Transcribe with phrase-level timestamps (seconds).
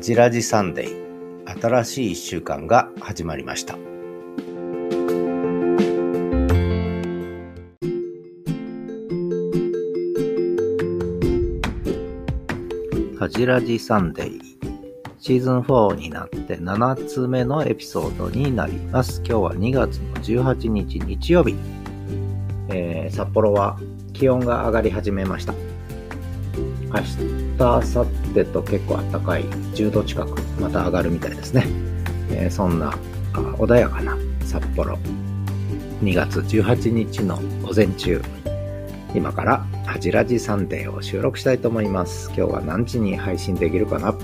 [0.00, 1.60] ジラジサンデー。
[1.60, 3.74] 新しい一週間が始まりました。
[13.18, 14.40] ハジラジサンデー。
[15.18, 19.18] シーズン4になって7つ目のエピソードになります。
[19.18, 21.54] 今日は2月の18日日曜日、
[22.70, 23.78] えー、札幌は
[24.14, 25.52] 気温が上がり始めました。
[26.88, 31.66] 明日、明後日と結構暖かい10度近くまた上がるみたいですね。
[32.30, 32.92] えー、そんな
[33.32, 34.96] 穏やかな札幌
[36.02, 38.22] 2月18日の午前中
[39.14, 42.28] 今からハジラジサンデーを収録したいと思います。
[42.36, 44.14] 今日は何時に配信できるかな、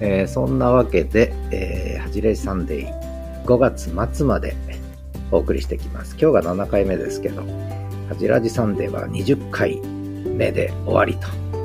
[0.00, 4.54] えー、そんなわけで、えー、ハジラジサンデー5月末まで
[5.30, 6.16] お送りしてきます。
[6.20, 7.42] 今日が7回目ですけど、
[8.08, 11.57] ハジラジサンデーは20回目で終わりと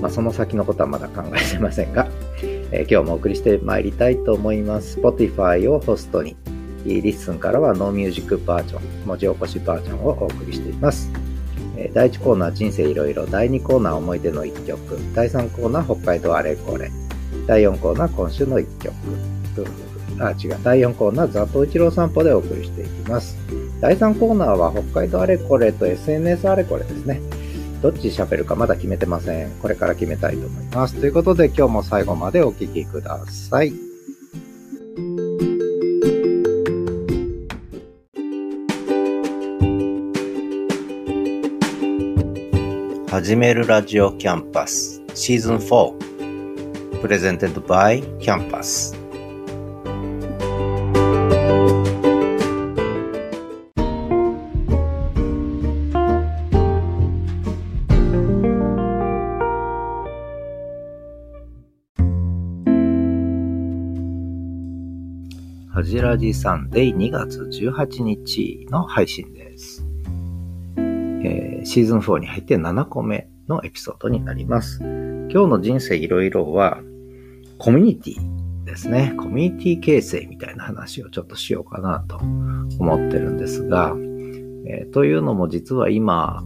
[0.00, 2.08] まあ、その先のことはまだ考えてませんが、
[2.70, 4.98] えー、今日もお送りしてまいりたいと思います。
[4.98, 6.36] Spotify をホストに、
[6.84, 11.10] リッスンからは no music バージョン、文字起こしバージョンをお送りしています。
[11.76, 14.78] えー、第1コーナー人生いろいろ、第2コーナー思い出の1曲、
[15.14, 16.90] 第3コーナー北海道あれこれ、
[17.46, 18.94] 第4コーナー今週の1曲、
[20.20, 23.36] あ、違う、第4コーナーザトウイチロー散歩でお送りしていきます。
[23.80, 27.20] 第3コーナーは北海道あれこれと SNS あれこれですね。
[27.82, 29.50] どっち喋るかまだ決めてません。
[29.60, 30.94] これから決めたいと思います。
[30.94, 33.72] ということで今日も最後までお聴きください。
[43.10, 48.97] 始めるラジオキャンパスシーズン4 presented by キャンパス
[66.08, 69.84] はじらじサンデー2月18日の配信です。
[70.78, 74.78] えー、シーズン4に入って7個目のエピソードになります。
[74.80, 76.78] 今日の人生いろいろは、
[77.58, 79.12] コミュニティですね。
[79.18, 83.94] コミュニティ形成みたいな話をちょっとしようかなと思ってるんですが、
[84.66, 86.42] えー、というのも実は今、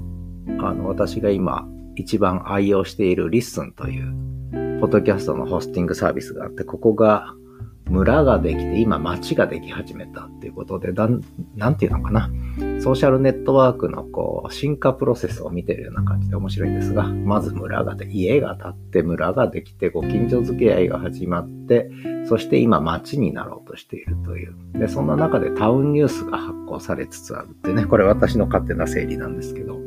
[0.59, 7.37] あの、私が今一番愛用しているリッスンという、ポッドキャストのホスティングサービスがあって、ここが
[7.89, 11.21] 村ができて、今街ができ始めたっていうことで、だん、
[11.57, 12.31] なんていうのかな。
[12.81, 21.91] ソーシャルネットワークのこう、進化プロセスを見てるような感じで面白いんですが、まず村がで、家が建って村ができて、ご近所付き合いが始まって、
[22.27, 24.55] そして今街になろうとしているという。
[24.75, 29.79] で、そんな中でタウンニュースが発行されつつあるってね、これ私の勝手な整理なんですけど、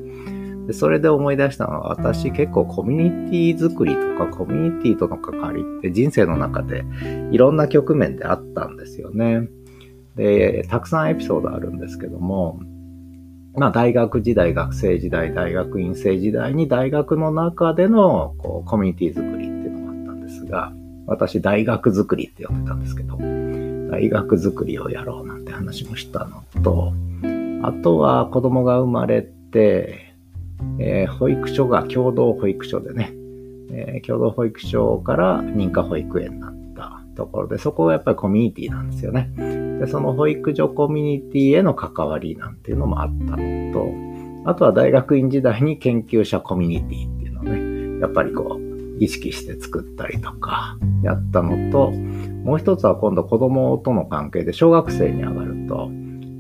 [0.68, 6.84] でそれで思い出したのは、私結構コミュニティ作りとかコミュニティとの関わりって人生の中で
[7.32, 9.48] いろんな局面であったんですよね。
[10.16, 12.60] で、たくさんエピソードあるんですけども、
[13.56, 20.74] まあ大学時代、学生時代、大学院生時代に大学の中でのこうコミュニティ作りっていうのがあったんですが、
[21.08, 23.18] 私大学作りって呼んでたんですけど、
[23.92, 26.94] 大学作りをやろうなんて話もしたのと、
[27.62, 30.05] あとは子供が生まれて、
[30.80, 33.14] えー、保育所が共同保育所でね、
[33.72, 39.32] えー、共同保育所から認可保育園になったところで、そこがやっぱりコミュニティなんですよね。
[39.80, 48.66] で、その保育所コミュニティへの関わりなんていうのもあったのと、あとは大学院時代に研究者コミュニティっていうのをね、やっぱりこう、
[49.00, 55.90] 意識して作ったりとか、やったのと、もう一つは今度子供との関係で小学生に上がると、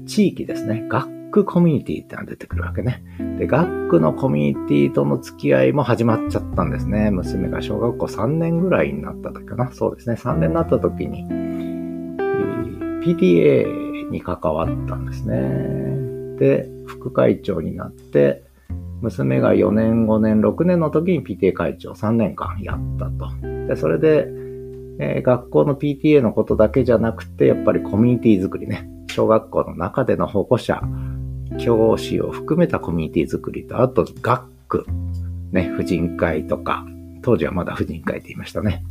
[0.06, 0.86] 地域ですね。
[0.88, 3.04] 学クコミュニティってのが出てくるわけね。
[3.38, 7.12] で、学区のコミュニティとの付き合いも始まっちゃったんですね。
[7.12, 9.70] 娘が小学校3年ぐらいになった時かな。
[9.74, 10.16] そうですね。
[10.16, 11.26] 3年になった時に、
[13.04, 16.38] PTA に関わったんですね。
[16.40, 18.44] で、副会長になって、
[19.02, 23.30] 娘が4年、5年、6年の時に PTA 会長3年間やったと。
[23.68, 24.30] で、それで、
[25.00, 28.90] えー、学校の PTA のことだけじゃなくて、やっぱりコミュニティ作りね。
[29.16, 30.82] 小学校の中での保護者、
[31.58, 34.86] 教師を含めたコミュニティ作りと、あと学区、
[35.52, 36.86] ね、婦人会とか、
[37.22, 38.84] 当時はまだ婦人会って言いましたね。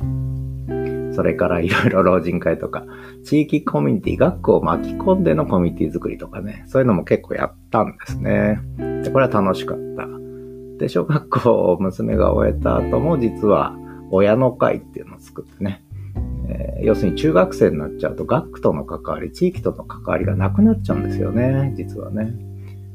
[1.15, 2.85] それからいろいろ老人会とか、
[3.25, 8.61] 地域コミュニティ、学区を巻き込んでのコミュニティ作りとかね、そういうのも結構やったんですね。
[9.05, 10.09] で、これは楽しかった。
[10.79, 13.77] で、小学校を娘が終えた後も実は
[14.11, 15.85] 親の会っていうのを作ってね、
[16.49, 22.35] えー、要するに中学生になっちゃうと学区との関わり、地域との関わりがなくなっちゃうんですよね、実はね。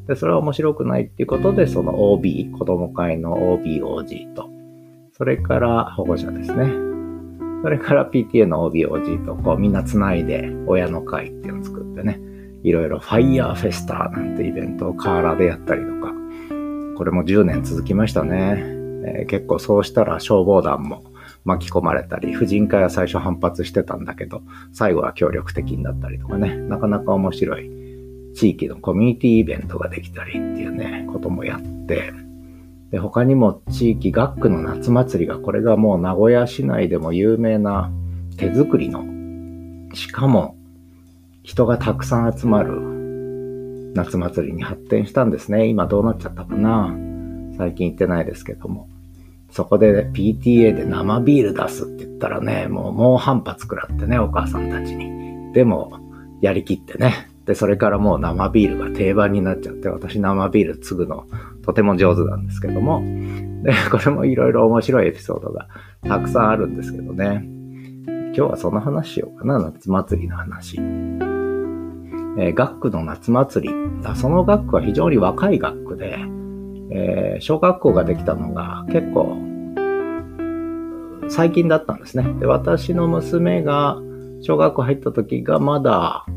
[0.09, 4.49] で、それは面白くないっていうことで、その OB、子供会の OB、OG と、
[5.13, 6.65] それから保護者ですね。
[7.61, 12.19] それから PTA の OB、OG とこうみんな繋いで親の会っていうのを作ってね、
[12.63, 16.11] いろいろファイヤーフェスタなんてイベントを河原でやったりとか、
[16.97, 18.63] これも10年続きましたね。
[19.05, 21.03] えー、結構そうしたら消防団も
[21.45, 24.41] 巻き込まれたり、婦人会は最初反発してたんだけど、
[24.73, 27.78] 最後は協力的になったりとかね、なかなか面白い。
[28.39, 32.13] 地域のコミュニティイベントができたりっていうね、こともやって、
[32.89, 37.91] で、他にも地域学区の夏祭りが、これがもう名古屋市内でも有名な
[38.37, 39.03] 手作りの、
[39.93, 40.55] しかも
[41.43, 45.67] 人がたくさん集まる夏祭りに発展したんですね。
[45.67, 46.95] 今どうなっちゃったかな？
[47.57, 48.87] 最近行ってないですけども。
[49.51, 55.51] そこで PTA で生ビール出すって言ったらね、もう猛反発食らってね、お母さんたちに。
[55.51, 55.99] でも、
[56.39, 57.27] やりきってね。
[57.49, 61.25] で、それからもう生ビールが定番になっちゃって、私生ビール継ぐの
[61.65, 63.01] とても上手なんですけども。
[63.63, 65.67] で、 これもいろいろ面白いエピソードが
[66.03, 67.49] たくさんあるんですけどね。
[68.05, 70.77] 今日はその話しようかな、夏祭りの話。
[70.77, 73.73] えー、学区の夏祭り。
[74.13, 76.19] その学区は非常に若い学区で、
[76.91, 79.37] えー、小学校ができたのが結構
[81.29, 82.31] 最近だったんですね。
[82.39, 83.97] で、私の娘が
[84.41, 86.27] 小学校入った時がまだ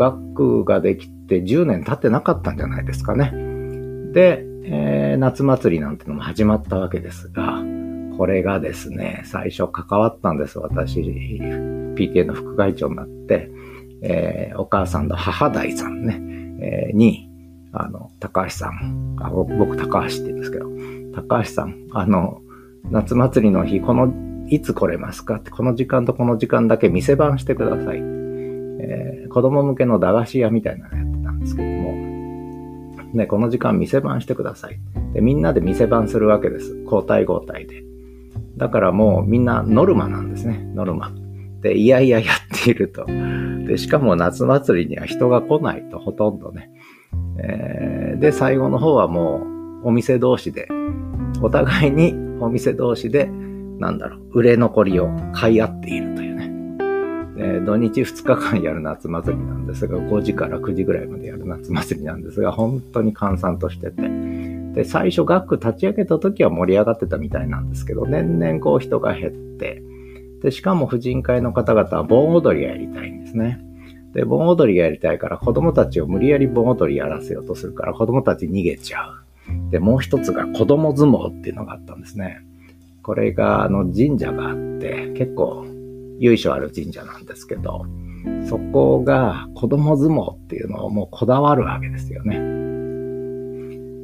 [0.00, 3.32] 学ができて10年経ってなかったんじゃないですかね。
[4.12, 7.62] で、えー、夏祭りなんてのも始まったわけですが、
[8.16, 10.58] これがですね、最初関わったんです。
[10.58, 11.00] 私、
[11.94, 13.50] PTA の副会長になって、
[14.02, 16.18] えー、お母さんの母代さんね、
[16.62, 17.28] えー、に、
[17.72, 20.66] あの、高橋さん、あ僕高橋って言うんですけど、
[21.14, 22.40] 高橋さん、あの、
[22.90, 24.12] 夏祭りの日、この、
[24.48, 28.19] いつ来れますかって、この時間とこの時間だけ店番してください。
[28.82, 31.92] えー、子供向けの駄菓子屋みたいなのやってたんですけども、
[33.12, 34.78] ね、この時間店番してください。
[35.12, 36.76] で、みんなで店番するわけです。
[36.84, 37.82] 交代交代で。
[38.56, 41.12] だからもうみんなノルマなんですね、ノルマ。
[41.62, 43.06] で、いやいややっていると。
[43.66, 46.70] で、しかも夏祭りには人が来ないとほとんどね。
[47.38, 49.42] えー、で、最後の方はも
[49.84, 50.68] うお店同士で、
[51.42, 53.26] お互いにお店同士で、
[53.78, 56.29] なんだろう、売れ残りを買い合っているという
[57.40, 57.56] ね。
[57.56, 64.08] え土日2日間やる夏祭りなんですが、5時から9時ぐらいまでやる夏祭りなんですが、本当に閑散としてて。
[64.74, 69.82] で、最初学区立ち上げた時は盛り上がってたみたいなんですけど、年々こう人が減って、
[70.42, 73.60] で、しかも婦人会の方々は盆踊りがやりたいんですね。
[74.14, 79.70] で、盆踊りがやりたいから子供たちを無理やり盆踊りやらせようとするから子供たち逃げちゃう。
[79.70, 82.40] で、もう一つが子供相撲っていうのがあったんですね。
[83.02, 85.64] これがあの神社があって結構
[86.20, 87.86] 由緒ある神社なんですけど、
[88.48, 92.38] そこが子供相撲っていうのをもうこだわるわけですよね。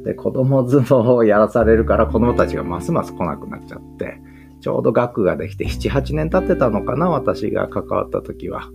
[0.03, 4.19] で、子供相撲をやらされるから子供たちがますます来なくなっちゃって、
[4.61, 8.69] ちょうど学ができて7、8年経ってたのかな、私が関わった時は。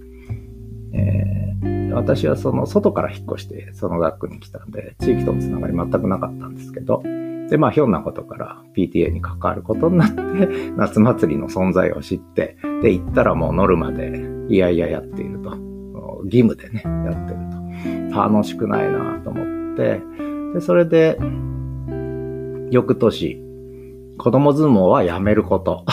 [0.95, 7.03] えー、私はその外から引っ越してその学区に来たんで、地域とのつながり全くなかったんですけど、
[7.53, 15.51] で、まあ、ひょんなことから PTA に関わることになって、 夏祭りの存在を知って、で、行ったらもうノルマで、いやいややっていると。
[16.25, 18.19] 義務でね、やってると。
[18.19, 20.01] 楽しくないなと思って、
[20.55, 21.19] で、それで、
[22.71, 23.39] 翌年、
[24.17, 25.85] 子供相撲はやめること。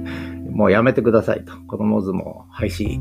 [0.50, 1.52] もうやめてくださいと。
[1.66, 2.98] 子供相撲廃止。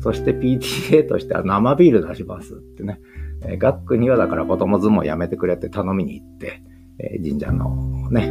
[0.00, 3.00] そして PTA としては生ビール出しますってね。
[3.46, 6.62] え、学区にはだから子供相撲やめてくれって頼みに行って、
[6.98, 8.30] えー、神社のね、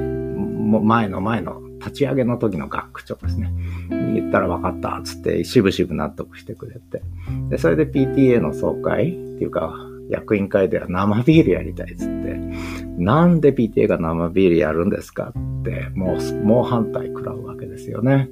[0.81, 3.53] 前の前の立ち上げの時の学区長ですね。
[3.89, 7.01] 言ったら分かった、つって、しぶしぶ納得してくれて。
[7.49, 9.75] で、それで PTA の総会っていうか、
[10.09, 12.39] 役員会では生ビールやりたいっつって、
[12.97, 18.29] なんで PTA が生ビールやるんですかって、もう、猛反対食らうわけですよね。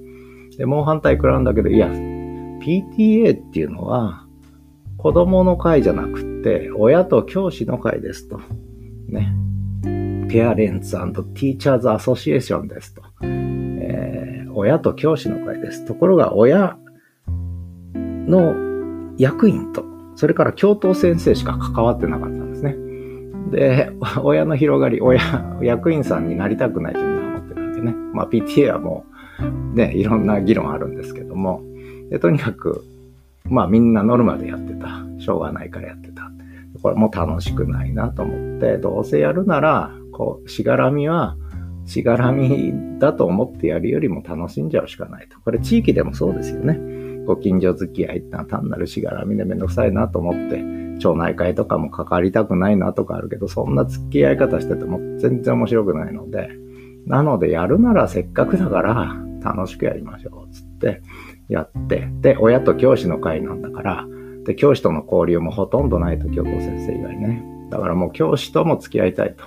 [0.58, 4.26] で、猛反対食らうんだけど、いや、PTA っていうのは、
[4.98, 8.40] 子供の会じゃなくて、親と教師の会ですと。
[9.10, 9.34] ね。
[10.32, 13.02] ペアレンツティーチャーズアソシエーションですと。
[13.22, 15.86] えー、親と教師の会です。
[15.86, 16.78] ところが、親
[17.98, 18.56] の
[19.18, 19.84] 役員と、
[20.16, 22.78] それから教頭先生しか関わってなかったんですね。
[23.52, 23.92] で、
[24.24, 25.22] 親の広がり、親、
[25.62, 27.92] 役員さんになりたくないというのは思ってるわけね。
[28.14, 29.04] まあ PTA はも
[29.74, 31.62] う、ね、いろんな議論あるんですけども、
[32.10, 32.86] でとにかく、
[33.44, 35.04] まあみんなノルマでやってた。
[35.20, 36.32] しょうがないからやってた。
[36.82, 41.38] これも楽しくないなと思って、どうせやるなら、こう、しがらみは、
[41.86, 45.40] しがらみだと思ってやるよりも楽しんじゃうしかないと。
[45.42, 46.80] これ地域でもそうですよね。
[47.26, 50.64] ご近所付き合いってのは単なるしがらみでめんどくさいなと思って、
[51.00, 56.50] 町内会とかも関わりたくないなとかあるけど、そんな付き合い方してても全然面白くないので、
[57.06, 61.02] なのでやるならせっかくだから、楽しくやりましょう、つって
[61.50, 64.08] やって、で、親と教師の会なんだから、
[64.46, 67.44] で、教師との交流もほとんどないと、教頭先生以外ね。
[67.70, 69.44] だからもう教師とも付き合いたいと。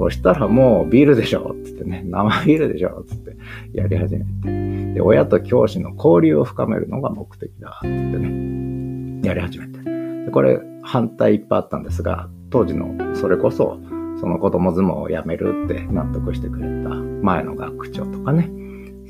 [0.00, 3.36] そしたらもうビールでしょつってね、 生ビールでしょつって
[3.74, 4.94] やり始めて。
[4.94, 9.78] で、親と教師の交流を深めるのが目的だってね、やり始めて。
[10.24, 13.78] で、これ反対いっぱいあったんですが、当時のそれこそ、
[14.18, 18.50] その子供相撲をやめるって納得してくれた前の学長とかね。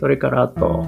[0.00, 0.84] それからあと、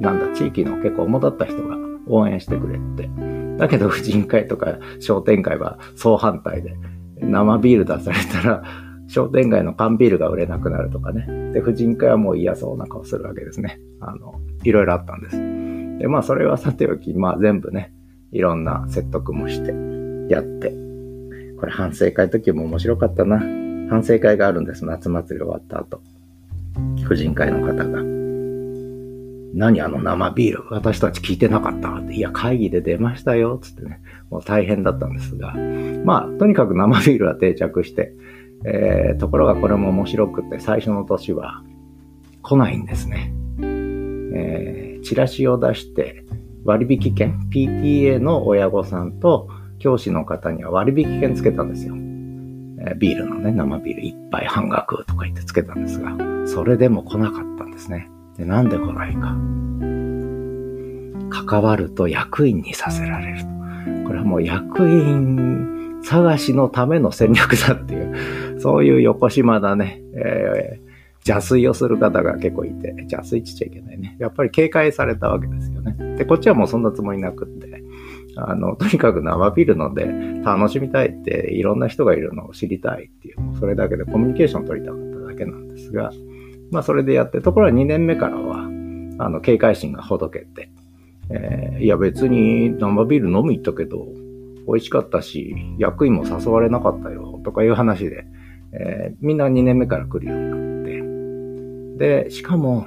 [0.00, 1.76] なんだ、地域の結構主だった人が
[2.06, 3.10] 応援してくれて。
[3.58, 6.76] だけど、婦人会とか商店会は総反対で、
[7.22, 8.62] 生ビール出されたら、
[9.08, 11.52] 商店街の缶ビールが売れなくなるとかね。
[11.52, 13.80] で、婦人会はもう嫌そうな顔するわけですね。
[14.00, 14.34] あの、
[14.64, 15.36] いろいろあったんです。
[15.98, 17.92] で、まあ、それはさておき、まあ、全部ね、
[18.32, 19.74] いろんな説得もして、
[20.32, 20.74] やって。
[21.58, 23.38] これ反省会の時も面白かったな。
[23.88, 24.84] 反省会があるんです。
[24.84, 26.00] 夏祭り終わった後。
[27.04, 28.17] 婦人会の方が。
[29.54, 32.14] 何あの生ビール私たち聞いてなかったって。
[32.14, 33.58] いや、会議で出ましたよ。
[33.60, 34.00] つってね。
[34.30, 35.54] もう大変だったんですが。
[36.04, 38.12] まあ、とにかく生ビールは定着して、
[38.64, 41.62] えー、ところがこれも面白くて、最初の年は
[42.42, 43.32] 来ないんですね。
[44.34, 46.24] えー、チラシを出して、
[46.64, 51.94] 割引券、PTA の親御さんと教師の方には割引券つけたんですよ。
[51.94, 58.10] えー、ビールのね、生ビール一杯半額とか言ってつけたんですが、それでも来なかったんですね。
[58.38, 59.36] で、なんで来ないか。
[61.46, 63.44] 関わると役員にさせられる。
[64.06, 74.16] これはもう役員探しのための戦略だっていう、そういう横島だね、えー、邪推をする方が結構いて、邪推ちちゃいけないね。
[74.18, 76.16] やっぱり警戒されたわけですよね。
[76.16, 77.82] で、こっちはもうそんなつもりなくって、
[78.36, 80.06] あの、とにかく生ビールので
[80.44, 86.12] 楽しみたいって、いろんな人がいるのを知りたいっていう、もうそれだけでコミュニケーション取りたかっただけなんですが、
[86.70, 88.64] まあそれでやって、ところが2年目からは、
[89.18, 90.70] あの、警戒心がほどけて、
[91.30, 94.06] えー、いや別に生ビール飲み行ったけど、
[94.66, 98.24] 美味しかったし、役員も誘われなかったよ、とかいう話で、
[98.72, 100.56] えー、みんな2年目から来るようにな
[101.96, 102.86] って、で、しかも、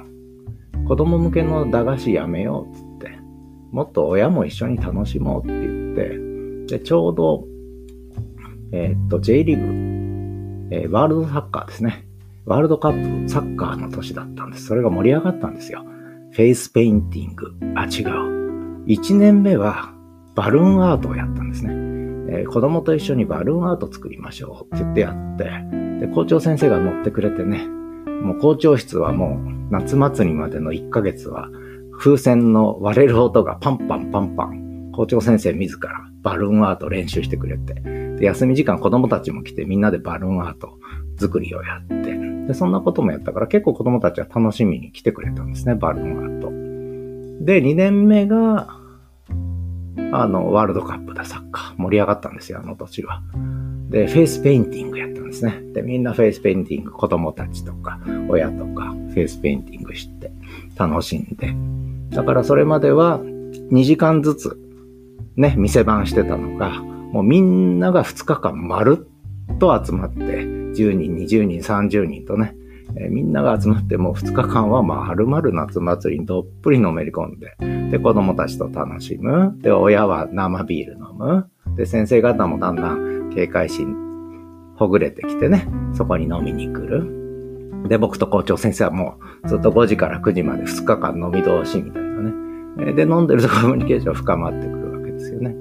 [0.86, 3.18] 子供向けの駄菓子やめよう、つって、
[3.72, 7.44] もっと親も一緒に楽しもうって言って、で、ちょうど、
[8.72, 12.06] えー、っと、J リーグ、えー、ワールドサッカーですね。
[12.44, 14.66] ワールドカップサッカーの年だったんです。
[14.66, 15.84] それが盛り上がったんですよ。
[16.32, 17.52] フェイスペインティング。
[17.76, 18.84] あ、違う。
[18.86, 19.94] 1年目は
[20.34, 21.72] バルーンアートをやったんですね。
[22.34, 27.66] えー、子供と一緒にバルーンアート作りましょうって言ってやって、で、校長先生が乗ってくれてね、
[28.22, 31.48] もう校長室はもう夏祭りまでの1ヶ月は
[31.98, 35.90] 風船の割れる音がパンパンパンパン、校長先生自ら
[36.22, 40.78] バルーンアート練習してくれて、で、休み時間子供たちも来てみんなでバルーンアート
[41.22, 42.14] 作りをやって、
[42.46, 47.44] で、そんなこともやったから結構子供たちは楽しみに来てくれたんですね、バルーンアート。
[47.44, 48.76] で、2年目が、
[50.12, 51.82] あの、ワールドカップだ、サッカー。
[51.82, 53.22] 盛り上がったんですよ、あの年は。
[53.88, 55.62] で、フェイスペインティングやったんですね。
[55.72, 57.98] で、みんなフェイスペインティング、子供たちとか、
[58.28, 60.32] 親とか、フェイスペインティングして、
[60.76, 61.54] 楽しんで。
[62.14, 64.58] だからそれまでは、2時間ずつ、
[65.36, 69.06] ね、店番してたのが、もうみんなが2日間まる
[69.54, 72.54] っと集まって、10人、20人、30人とね、
[72.96, 77.56] えー、みんなが集まってもう2日間はまあ、はるまる夏祭りにどっぷりのめり込んで、
[77.90, 79.54] で、子供たちと楽しむ。
[79.60, 81.50] で、親は生ビール飲む。
[81.76, 83.96] で、先生方もだんだん警戒心
[84.76, 87.88] ほぐれてきてね、そこに飲みに来る。
[87.88, 92.92] で、僕と校長先生はもうずっと5時から9時まで2日間飲み通しみたいなね。
[92.94, 95.54] で、飲んでるとコミュニケーション深まってくるわけですよね。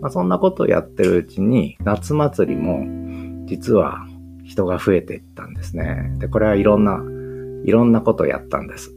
[0.00, 2.84] まあ、そんなことをやってるうちに、夏祭りも、
[3.46, 4.06] 実は
[4.48, 6.10] 人が増えていったんですね。
[6.18, 7.00] で、これはいろんな、
[7.64, 8.94] いろんなことをやったんです。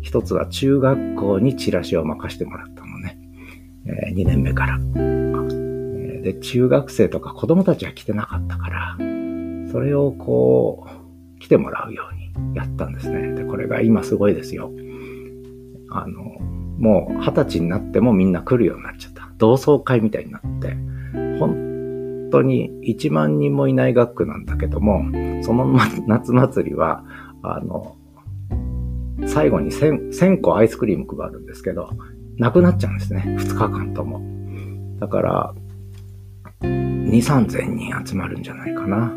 [0.00, 3.16] 一つは中学校にチラシを任してもらったのね。
[3.86, 4.78] えー、2年目から。
[6.22, 8.96] で、中学生とか子供たちは来てなかったから、
[9.70, 10.88] それをこ
[11.36, 13.34] う、来てもらうようにやったんですね。
[13.34, 14.72] で、これが今すごいですよ。
[15.90, 16.24] あの、
[16.78, 19.30] もう二十歳になってもみんな来るようになっちゃった。
[19.38, 20.76] 同窓会みたいになって、
[22.32, 25.04] 当に1万人もいない学区なんだけども、
[25.42, 27.04] その 夏祭りは、
[27.42, 27.96] あの、
[29.26, 31.90] 最後に 1000, 1000個アイスクリーム配るんですけど、
[32.38, 33.36] なくなっちゃうんですね。
[33.38, 34.20] 2日間とも。
[34.98, 35.54] だから、
[36.62, 39.12] 2、3000人集まるんじゃないかな。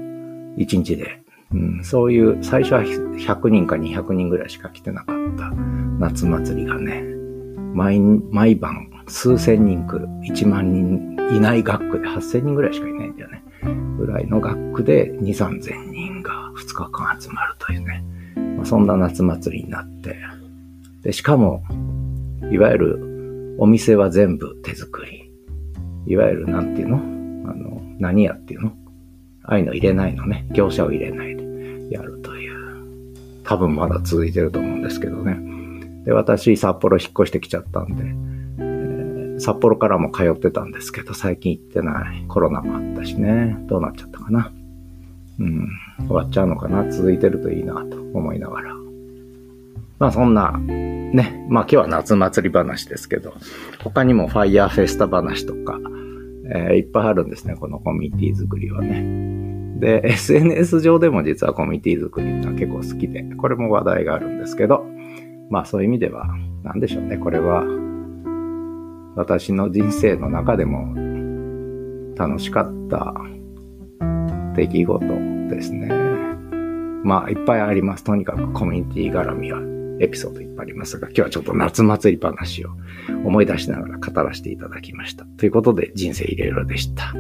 [0.58, 1.22] 1日で。
[1.54, 5.52] うん、そういう、最初は100人か200人ぐらいしか来てなかった
[6.00, 7.04] 夏祭りがね、
[7.74, 10.08] 毎、毎晩数千人来る。
[10.24, 13.44] 1万人いない学区で8000人ぐらいしかいないんだよね。
[13.98, 18.04] ぐらいの学区で2、3000人が2日間集まるというね。
[18.58, 20.18] まあ、そんな夏祭りになって、
[21.02, 21.64] で、しかも、
[22.52, 25.32] いわゆるお店は全部手作り。
[26.08, 26.98] いわゆるなんていうの？
[26.98, 27.00] あ
[27.56, 28.74] の、何やっていうの？
[29.44, 30.48] ああいうの入れないのね。
[30.52, 31.44] 業者を入れないで
[31.90, 32.56] やるという。
[33.44, 35.38] 多分まだ続いてると思うんですけどね。
[36.04, 38.04] で、私、札幌引っ越してきちゃったんで、
[39.40, 42.26] 札幌からも通ってたんですけど、最近行ってない。
[42.28, 43.58] コロナもあったしね。
[43.68, 44.52] どうなっちゃったかな。
[45.40, 45.70] うん、
[46.08, 46.90] 終わっちゃうのかな。
[46.90, 48.76] 続いてるといいなと思いながら。
[50.00, 53.34] まあそんな、ね、まあ今日は夏祭り話ですけど、
[53.84, 55.80] 他にもファイヤーフェスタ話とか、
[56.54, 59.26] えー、いっぱいあるんですね、このコミュニティ作りはね。
[59.80, 64.86] で、 SNS 上でも実はコミュニティ作りってのは結構好きで、これも話題があるんですけど、
[65.50, 66.28] まあそういう意味では、
[66.64, 67.64] なんでしょうね、これは、
[69.16, 70.94] 私の人生の中でも
[72.16, 73.14] 楽しかった
[74.56, 75.06] 出来事
[75.50, 75.90] ですね。
[77.04, 78.04] まあいっぱいあります。
[78.04, 79.60] とにかくコミュニティ絡みは
[80.00, 82.70] エピソードいっぱいありますが、今日はちょっと夏祭り話を
[83.24, 85.26] 思い出しながら語らせていただきました。
[85.38, 87.14] ということで、人生いろいろでした。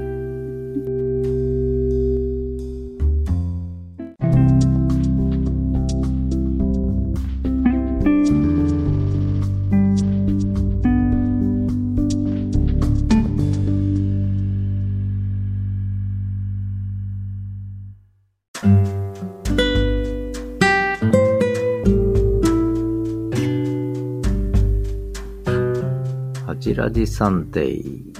[27.05, 28.13] ジサンデー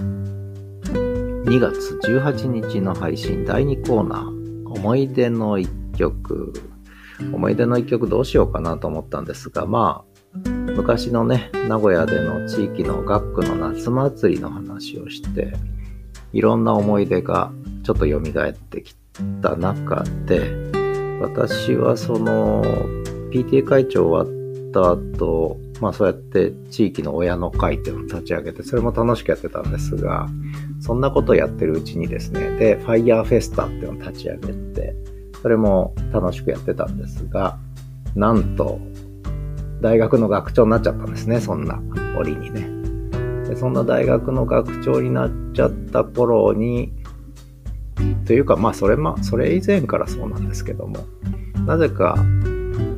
[1.45, 6.53] 2月18日の配信第2コーナー思い出の一曲。
[7.33, 15.53] 思い出の一曲どうしようかなと思ったんですがまあ昔のね名古屋での地域の学区の夏祭りの話をして
[16.33, 18.95] いろんな思い出がちょっと蘇ってき
[19.41, 20.41] た中で
[21.21, 22.63] 私はその
[23.31, 30.27] PTA 会長終わった後まあそうやって地域の親の会っていうのを立ち上げて、それも楽しくやってたんですが、
[30.79, 34.95] そんなことをやってるうちにですね、で、ファイヤーフェスタっていうのを立ち上げて、
[35.41, 37.57] それも楽しくやってたんですが、
[38.15, 38.79] なんと、
[39.81, 41.81] 大学の学長になっちゃったんですね、そんな
[42.17, 42.69] 折にね。
[43.49, 46.93] でそんな大学の学長になっちゃった頃に、
[48.25, 50.97] というか、まあ、それま、それ以前からそうなんですけども、
[51.65, 52.15] なぜか、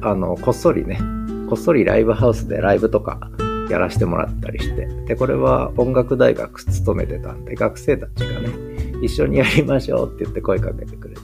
[0.02, 1.00] あの、こっそりね、
[1.48, 3.32] こっそりライブハウスでライブとか
[3.70, 8.50] やらせてもらったりして、で、これは音楽大学勤めてたんで、学生たちがね、
[9.02, 11.22] 一緒にやりましょうって言って声かけてくれて、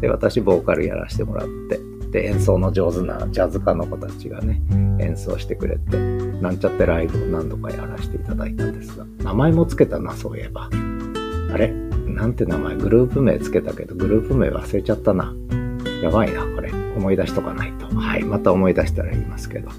[0.00, 1.78] で、私ボーカルやらせてもらって、
[2.10, 4.60] で、演奏の上手なジャズ家の子たちがね、
[5.00, 10.68] 演奏してくれて、なんちゃってライブを何度かやらせていただいたんですが、名前もつけたな、そういえば。
[11.52, 11.72] あれ？
[12.06, 12.76] なんて名前？
[12.76, 15.34] グループ名つけたけど、グループ名忘れちゃったな。
[16.02, 16.70] やばいな、これ。
[17.00, 17.86] 思い出しとかないと。
[17.96, 18.22] はい。
[18.22, 19.70] また思い出したら言いますけど。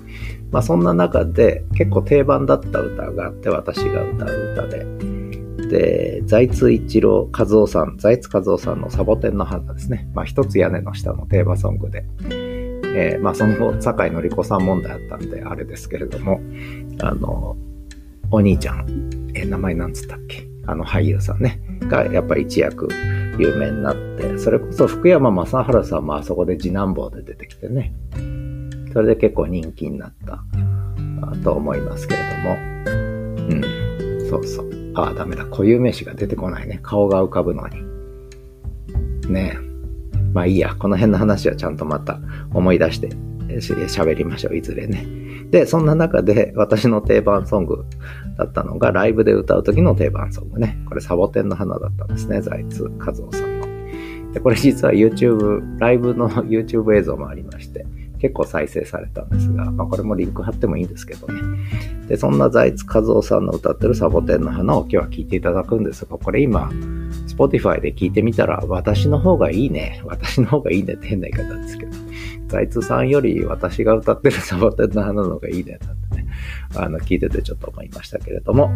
[0.51, 4.85] まあそんな中で結構定番だった歌があって、私が歌う歌で。
[5.69, 10.09] で、財津一郎和夫さん、財津和夫さんのサボテンの花ですね。
[10.13, 12.03] まあ一つ屋根の下のテーマソングで。
[12.93, 16.41] えー、まあその後、坂井のり子さん問題あったんで、あれですけれども、
[17.01, 17.55] あの、
[18.31, 20.47] お兄ちゃん、えー、名前なんつったっけ？
[20.65, 22.87] あの俳優さんね、がやっぱり一躍
[23.37, 27.93] 有名になって、それこそ福山雅治さんもあそこで次男坊で出てきてね、
[28.93, 30.43] それで結構人気になった
[31.43, 34.71] と思いますけれども、うん、そうそう。
[34.95, 35.45] ああ、ダメだ。
[35.45, 36.79] 固有名詞が出てこないね。
[36.83, 37.81] 顔が浮かぶのに。
[39.29, 39.59] ねえ。
[40.33, 40.75] まあいいや。
[40.75, 42.19] この辺の話はちゃんとまた
[42.53, 43.09] 思い出して
[43.57, 44.57] 喋りましょう。
[44.57, 45.05] いずれね。
[45.49, 47.85] で、そんな中で私の定番ソング
[48.37, 50.77] だったのが、ライブで歌う時の定番ソングね。
[50.87, 52.41] これサボテンの花だったんですね。
[52.41, 53.67] 財津和夫さんの。
[54.33, 57.85] で、これ実は YouTube、ライブの YouTube 映像もありまして、
[58.19, 61.41] 結構再生されたんですが、まあこれもリンク貼ってもいいんですけどね。
[62.07, 66.69] で、そんな財津和夫さんの歌ってるサボテンの花を今日は聴いていただくんですが、これ今、
[67.27, 70.01] Spotify で聞いてみたら、私の方がいいね。
[70.05, 71.91] 私の方がいいねって変な言い方ですけど。
[72.51, 76.27] 財津さんより私が歌ってるサボテンの花の方がいいね、なんてね、
[76.75, 78.71] あの、聞いててちょっと思いましたけれども、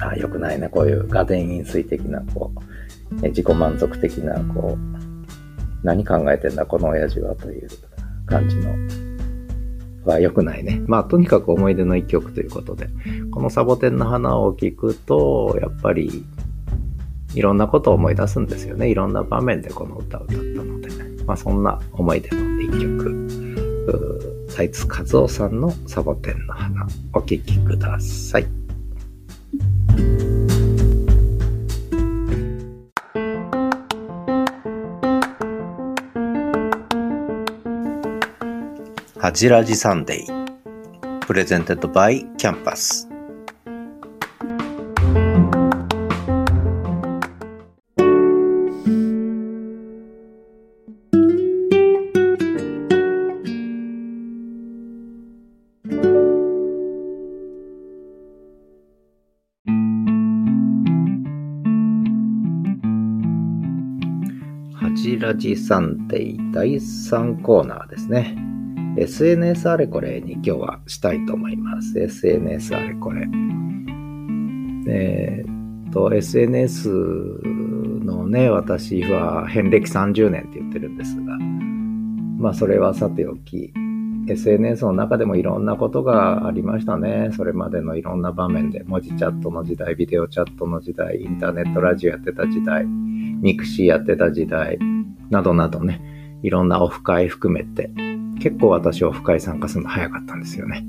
[0.00, 7.68] あよくないね、こういう画伝飲水的な、こう、自己満足的な、こう、何考えてんだ、この親父は、という
[8.26, 8.74] 感じの、
[10.04, 10.82] は良くないね。
[10.86, 12.90] まあ、とにかく思い出の一曲ということで、
[13.30, 16.22] このサボテンの花を聞くと、やっぱり、
[17.34, 18.90] いろんなことを思い出すんですよね。
[18.90, 28.46] いろんな場面でこの歌を歌ったので、まあ、そんな思い出の一曲、財津和夫さんのサボテンの花、お聴きください。
[39.18, 40.48] はじらじサンデー。
[41.26, 43.07] プレゼンテッドバイキャンパス。
[65.38, 68.36] じらじサンデー第3コーナーですね。
[68.98, 71.98] SNS あれこれに今日はしたいと思います。
[71.98, 73.26] SNS あれこれ。
[74.90, 81.36] えーっと、SNS のね、私は遍歴30年って言ってるんですが、
[82.38, 83.72] まあそれはさておき、
[84.28, 87.30] SNS の中でもいろんなことがありましたね。
[87.36, 94.78] それまでのいろんな場面で、文字チャットの時代、ビデオチャットの時代、インターネットラジオやってた時代、ミクシーやってた時代、
[95.30, 96.00] などなどね、
[96.42, 97.90] いろんなオフ会含めて、
[98.40, 100.84] 結構私オフ会参加するの早かったんですよね。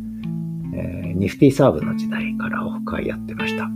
[0.75, 3.65] えーニフティサーブの時代からオフ会やってました。
[3.65, 3.67] あ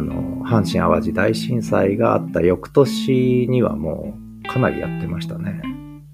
[0.00, 5.60] の、阪神淡路大震災があった翌年にはもうかなりやってましたね。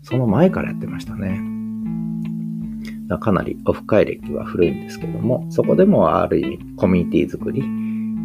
[0.03, 1.41] その前からやってましたね。
[3.09, 7.63] だかかなりオフ会歴は古いんですけども、そこでもある意味コミュニティ作り。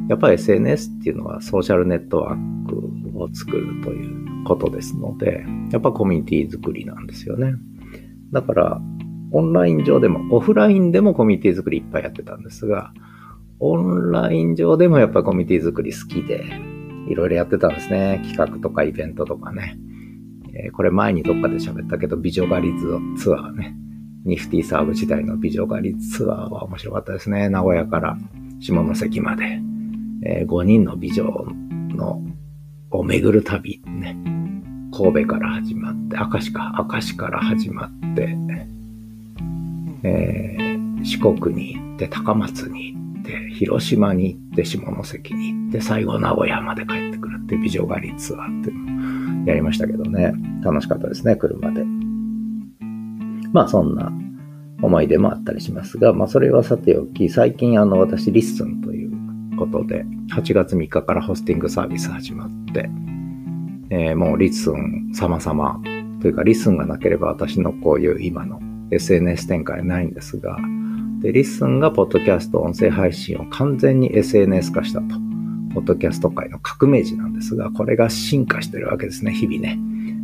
[0.09, 7.53] やっぱり SNS っていうのはソーシャルネットワークを作るということですので、やっぱコミュニティ作りなんですよね。
[8.31, 8.81] だから、
[9.31, 12.93] オンライン上でも、オフラインでもコミュニティ作りいっぱいやってたんですが、
[13.59, 16.43] オンライン上でもやっぱコミュニティ作り好きで、
[17.07, 18.21] いろいろやってたんですね。
[18.23, 19.77] 企画とかイベントとかね。
[20.53, 22.79] えーこれ前にどっかで喋ったけど、美女狩り
[23.17, 23.75] ツアーね。
[24.25, 27.49] ニフティサーブ時代の美女狩りツアーは面白かったですね。
[27.49, 28.17] 名古屋から
[28.59, 29.59] 下関まで。
[30.25, 31.23] え5人の美女
[31.95, 32.23] の
[32.97, 34.17] を巡る旅ね。
[34.95, 38.37] 神戸から始まって、明石か、明石から始まって、
[40.03, 40.63] えー
[41.03, 50.33] 四国に行って、高松に行って、広島に行って、下関に行って、最後名古屋まで帰ってくるっていう美女狩りツアーっていうのをやりましたけどね。
[50.63, 51.83] 楽しかったですね、車で。
[53.51, 54.11] まあそんな
[54.81, 59.12] 思い出もあったりしますが、まあそれはさておき、最近あの私リッスンという
[59.55, 62.89] ことで、8月3日からホスティングサービス始まって、
[63.89, 65.81] えーもうリスン様々
[66.21, 68.59] というかリスンがなければ私のこういう今の
[68.91, 70.57] SNS 展開ないんですが、
[71.21, 75.15] で、リスンがポッドキャスト音声配信を完全に SNS 化したと。
[75.73, 79.79] ポッドキャスト界の革命児なんですが、これが進化してるわけですね、日々ね。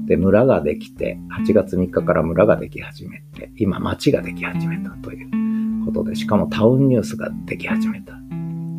[0.06, 8.19] で、村ができて、8月3日から村ができ始めて、今町ができ始めたということで、しかもタウンニュースができ始めた。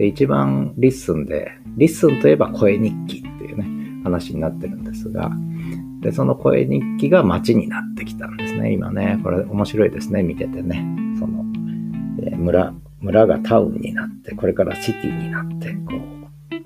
[0.00, 5.30] で、一番リッスンで、リッスンといえば声日記っていうね、話になってるんですが、
[6.00, 9.20] で、その声日記が街になってきたんですね、今ね。
[9.22, 10.82] これ面白いですね、見ててね。
[11.18, 11.44] その、
[12.22, 15.94] えー村、村がタウンになって、これからシティになって、こ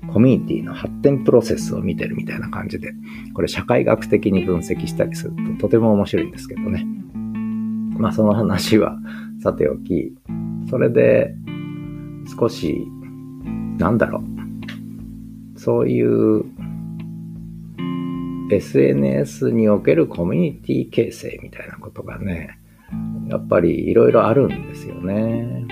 [0.06, 2.92] う、コミュニティの発展プロセスを見てるみたいな感じで、
[3.34, 6.86] これ社会学的に分析したりするととても面白いんですけどね。
[7.98, 8.96] まあその話は
[9.42, 10.14] さておき、
[10.70, 11.34] それで
[12.26, 12.86] 少し、
[13.78, 14.22] なんだろ
[15.56, 16.44] う、そういう
[18.50, 22.58] SNS におけるコミュニティ形成みたいなことがね、
[23.28, 25.66] やっぱりいろいろあるんですよね。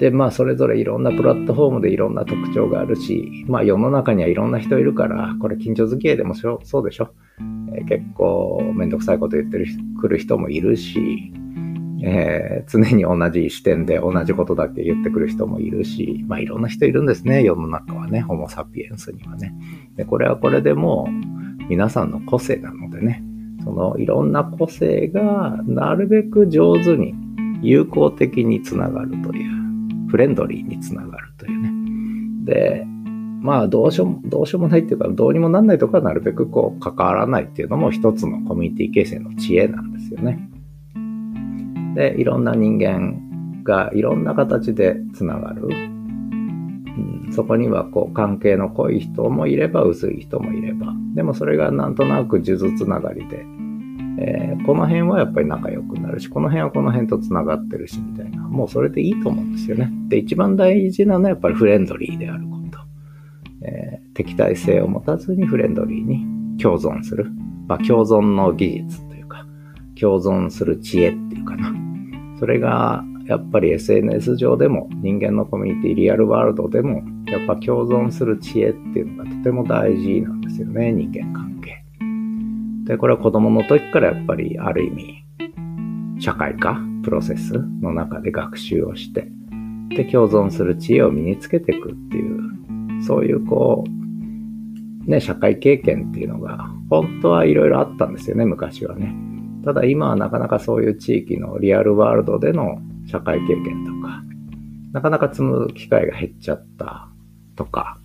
[0.00, 7.12] で、まあ、それぞれいろんなプラットフォームでいろんな特徴があるし、まあ、世の中にはいろんな人いるから、これ近所付き合いでもそうそうでしょ。
[7.74, 9.66] えー結構めんどくさいこと言ってる
[10.00, 11.32] 来る人もいるし、
[12.02, 19.52] えー常に同じ視点で同じことだけ言ってくる人もいるし、まあいろんな人いるんですね、世の中はね、ホモ・サピエンスにはね。
[19.96, 23.24] で、これはこれでもう皆さんの個性なのでね、
[23.64, 27.14] そのいろんな個性がなるべく上手に
[27.62, 31.70] 有効的につながるという、フレンドリーにつながるというね。
[32.44, 32.86] で、
[33.40, 40.50] まあどうしようも、どうしようもないっていうか、どうにもなんないとこはなるべくこう関わらないっていうのも一つのコミュニティ形成の知恵なんですよね。
[41.94, 45.68] で、いろんな人間がいろんな形でつながる。
[45.68, 50.92] うん、そこにはこう関係の濃い人もいれば薄い人もいれば。
[51.14, 53.44] でもそれがなんとなく数珠つながりで、
[54.18, 58.42] えーこの辺はやっぱり仲良くなるし、この辺はこの辺とつながってるしみたいな。
[58.42, 59.90] もうそれでいいと思うんですよね。
[60.08, 62.78] で、一番大事なのはやっぱりフレンドリーであること。
[63.62, 67.30] えー敵対性を持たずにフレンドリーに共存する。
[67.68, 69.46] まあ共存の技術というか、
[69.98, 71.72] 共存する知恵っていうかな。
[72.40, 81.84] それがやっぱり SNS 上でも人間のコミュニティ、リアルワールドでもやっぱ共存する知恵っていうのがとても大事なんですよね、人間関係。
[82.86, 85.24] で、これは子供の時からやっぱりある意味、
[86.18, 89.30] 社会科、プロセスの中で学習をして、
[89.90, 92.40] で、共存する知恵を身につけていくっていう、
[93.02, 93.84] そういうこ
[95.06, 99.14] う、ね、社会経験っていうのが、本当はいろいろあったんですよね、昔はね。
[99.64, 104.22] ただ今はなかなかそういう地域のリアルワールドでの社会経験とか、
[104.92, 107.08] なかなか積む機会が減っちゃった
[107.56, 107.98] とか、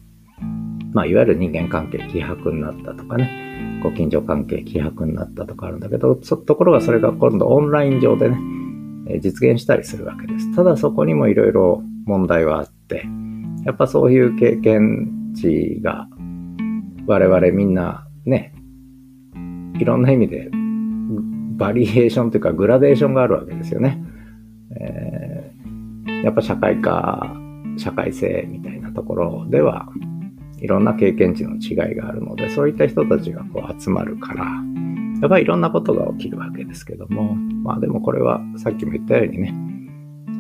[0.94, 8.38] まあ、いわゆる人間関係希薄になったとかね、ご近所関係希薄になったとかあるんだけど、ところがそれが今度オンライン上でね、
[9.22, 10.56] 実現したりするわけです。
[10.56, 13.06] ただそこにもいろいろ問題はあって、
[13.66, 16.08] やっぱそういう経験値が
[17.08, 18.54] 我々みんなね、
[19.80, 20.50] いろんな意味で
[21.58, 24.04] バリエーションというかグラデーションがあるわけですよね。
[24.80, 27.36] えー、やっぱ社会科、
[27.78, 29.88] 社会性みたいなところでは
[30.60, 34.46] いろんな経験値の違いがあるので、そういった人たちがこう集まるから、
[35.22, 39.54] やっぱりいろんなことが起きるわけですけども、まあでもこれはさっきも言ったようにね、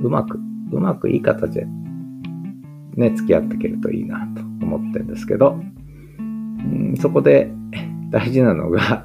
[0.03, 0.39] うまく、
[0.71, 1.67] うまくいい形で
[2.95, 5.59] ね、付き合っていけるといいなと思ってるんですけど、
[6.19, 7.51] うん、そこで
[8.09, 9.04] 大事なのが、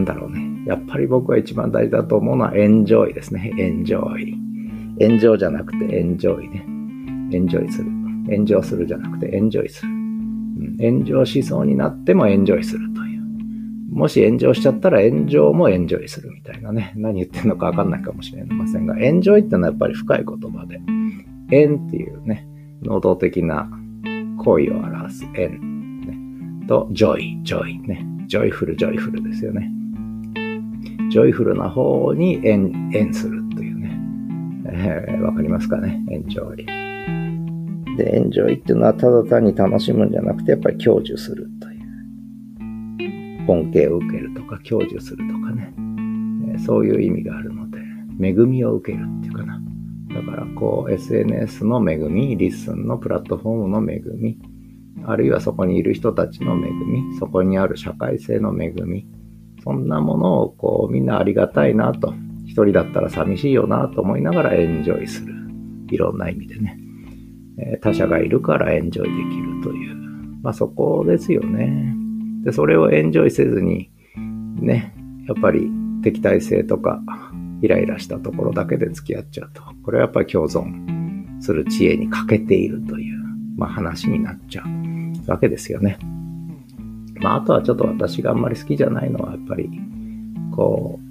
[0.00, 0.64] んだろうね。
[0.66, 3.52] やっぱり僕が一番大事だと思うのはエンジョイですね。
[3.58, 4.36] エンジョイ。
[5.00, 6.64] 炎上じゃなくてエンジョイね。
[7.32, 7.90] エンジョイする。
[8.30, 9.90] 炎上するじゃなくてエンジョイする。
[9.90, 13.20] うん、炎上しそうになってもエンジョイするという。
[13.92, 16.92] もし炎上しちゃったら炎上もエンジョイするみたいなね。
[16.96, 20.80] 何言ってんのかわかんないかもしれませんが、エンジョイってのはやっぱり深い言葉で、
[21.50, 22.46] en っていうね、
[22.82, 23.70] 能動的な
[24.38, 28.06] 行為を表す en、ね、と、 joy、joy ね。
[28.30, 29.68] joyful、joyful ですよね。
[31.10, 34.00] joyful な方に en、en するというね。
[34.72, 36.00] えー、わかりますかね？
[36.10, 36.66] エンジョイ。
[37.96, 41.80] で、エンジョイっていうのはただ単に楽しむんじゃなくて、やっぱり享受するという。
[43.48, 45.74] 恩恵を受けるとか、享受するとかね。
[46.64, 47.78] そういう意味があるので、
[48.20, 49.60] 恵みを受けるっていうかな。
[50.14, 54.38] だから、こう、SNS の恵み、リッスンのプラットフォームの恵み、
[55.04, 59.08] あるいはそこにいる人たちの恵み、そこにある社会性の恵み、
[59.62, 62.14] そんなものをこうみんなありがたいなと、
[62.46, 65.34] 一人だったら寂しいよなと思いながらエンジョイする。
[65.90, 66.78] いろんな意味でね。
[67.58, 69.96] え他者がいるからエンジョイできるという。
[70.42, 71.94] まあそこですよね。
[72.44, 73.90] で、それをエンジョイせずに、
[74.56, 74.94] ね、
[75.28, 75.70] やっぱり
[76.02, 77.02] 敵対性とか、
[77.62, 79.62] イライラしたところだけで付き合っちゃうと。
[79.84, 83.18] これはやっぱり共存する知恵に欠けているという、
[83.56, 85.98] まあ話になっちゃうわけですよね。
[87.20, 89.70] まあ、あとはちょっと私があんまり好きじゃないのは、やっぱり、
[90.54, 91.10] こう、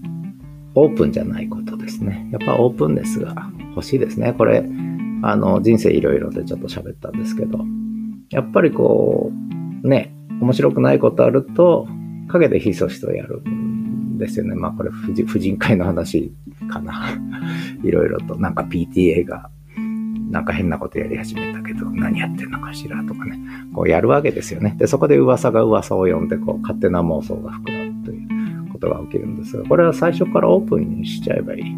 [0.75, 2.29] オープンじゃないことですね。
[2.31, 4.33] やっぱオープンネスが欲しいですね。
[4.33, 4.63] これ、
[5.21, 7.59] あの、人生いろいろでちょっと喋ったんですけど、
[8.29, 9.31] やっぱりこ
[9.83, 11.87] う、ね、面白くないことあると、
[12.29, 14.55] 陰でひそひそやるんですよね。
[14.55, 16.31] まあこれ婦人会の話
[16.69, 17.09] かな。
[17.83, 19.49] いろいろと、なんか PTA が
[20.29, 23.39] なんか変なことやり始めたけど、何やってんのかしらとかね、
[23.73, 24.75] こうやるわけですよね。
[24.77, 31.75] で、そこで噂が噂を呼んで、こう、勝手な妄想が膨らむということが起きるんですが、これは最初からオープンにしちゃえばいい。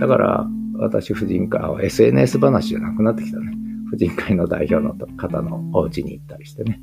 [0.00, 3.52] だから、私、婦人会は SNS 話じゃなくなってきたね。
[3.90, 6.80] 婦人会の代表の方のお家に行ったりしてね。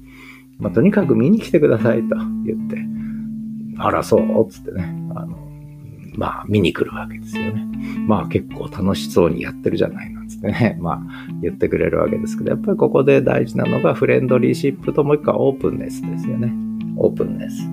[0.59, 2.77] まあ、とにかく見に来てくださいと言って、
[3.77, 5.00] あら、そうつってね、
[6.15, 7.65] まあ、見に来るわけですよね。
[8.07, 10.21] まあ、結構楽しそうにやってるじゃないの。
[10.37, 11.01] ってね、 まあ
[11.41, 16.53] 言ってくれるわけですけど、やっぱりここで大事なのがフレンドリーシップともう一個はオープンネスですよね。
[16.97, 17.69] オープンネス。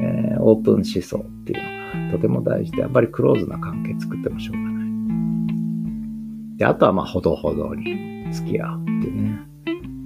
[0.00, 4.88] えー、オープン思想っていうのがとても大事で、やっぱりクローズな関係作ってもしょうがない。
[6.58, 9.40] で、あとはまあほどほどに付き合うっていうね。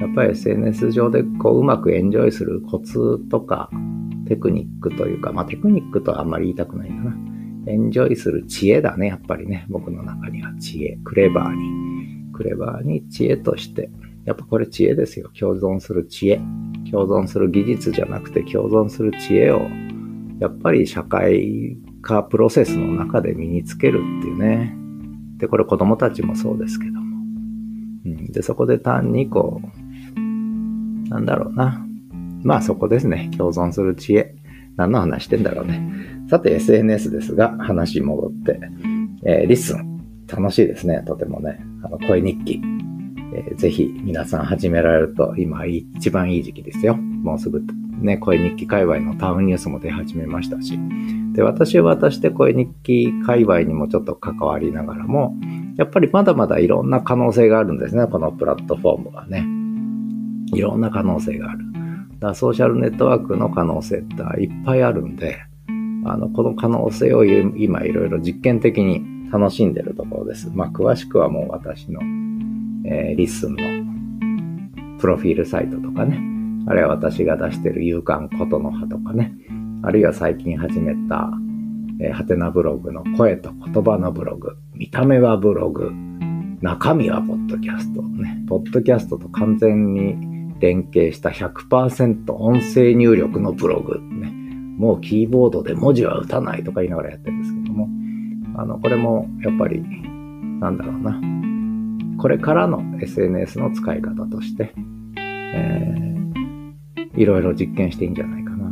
[0.01, 3.71] やっぱり SNS 上でこううまくエンジョイするコツとか
[4.27, 7.32] テクニックというか、まあテクニックとはあんまり言いたくないんだな。
[7.67, 9.67] エンジョイする知恵だね、やっぱりね。
[9.69, 10.99] 僕の中には知恵。
[11.05, 12.33] クレバーに。
[12.33, 13.91] クレバーに知恵として。
[14.25, 15.31] やっぱこれ知恵ですよ。
[15.39, 16.41] 共存する知恵。
[16.91, 19.69] 共存する技術じゃなくて共存する知恵を、
[20.41, 24.77] やっぱり社会化プロセスの中で身につけるっていうね。
[25.39, 27.17] で、これ子供たちもそうですけども。
[28.07, 31.87] うん、で、そこで単にこう、なんだろうな。
[32.43, 33.31] まあそこですね。
[33.37, 34.35] 共存する知恵。
[34.77, 35.83] 何の話してんだろうね。
[36.29, 38.61] さて SNS ですが、話戻って、
[39.25, 39.93] えー、リッスン。
[40.29, 41.61] 楽しいですね、とてもね。
[41.83, 42.61] あの、声日記。
[43.35, 46.97] えー、ぜひ皆さん始められると今一番いい時期ですよ。
[46.97, 47.63] もうすぐ
[48.03, 50.79] ね、声日記界隈のタウンニュースも出始めましたし。
[51.33, 55.35] で、私は私で声日記界隈にもちょっと関わりながらも、
[55.77, 59.47] やっぱりまだまだいろんな可能性があるんですね、このプラットフォームはね。
[60.55, 61.72] いろんな可能性がある。
[62.23, 65.41] だソーシャルネットワークの可能性っていっぱいあるんで、
[66.05, 70.51] あの、この可能性を今いろいろ実験的に楽しんでるところです。
[70.55, 72.01] まあ、詳しくはもう私の、
[72.87, 76.21] えー、リッスンのプロフィールサイトとかね、
[76.67, 79.35] あるいは私が出してる夕刊ことの葉とかね、
[79.83, 81.31] あるいは最近始めた、
[82.01, 85.91] えー、はてなブログの声と言葉のブログ、見た目はブログ、
[86.61, 90.32] 中身はポッドキャストね、ポッドキャストと完全に
[90.63, 94.31] 連携した100%音声入力のブログね、
[94.79, 97.89] もうキーボードで文字は打たないとか言いながらやってるんですけども、
[98.57, 99.83] あの、これもやっぱり、
[100.61, 101.21] なんだろうな、
[102.17, 104.73] これからの SNS の使い方として、
[105.17, 108.71] えー、いろいろ実験していいんじゃないかな。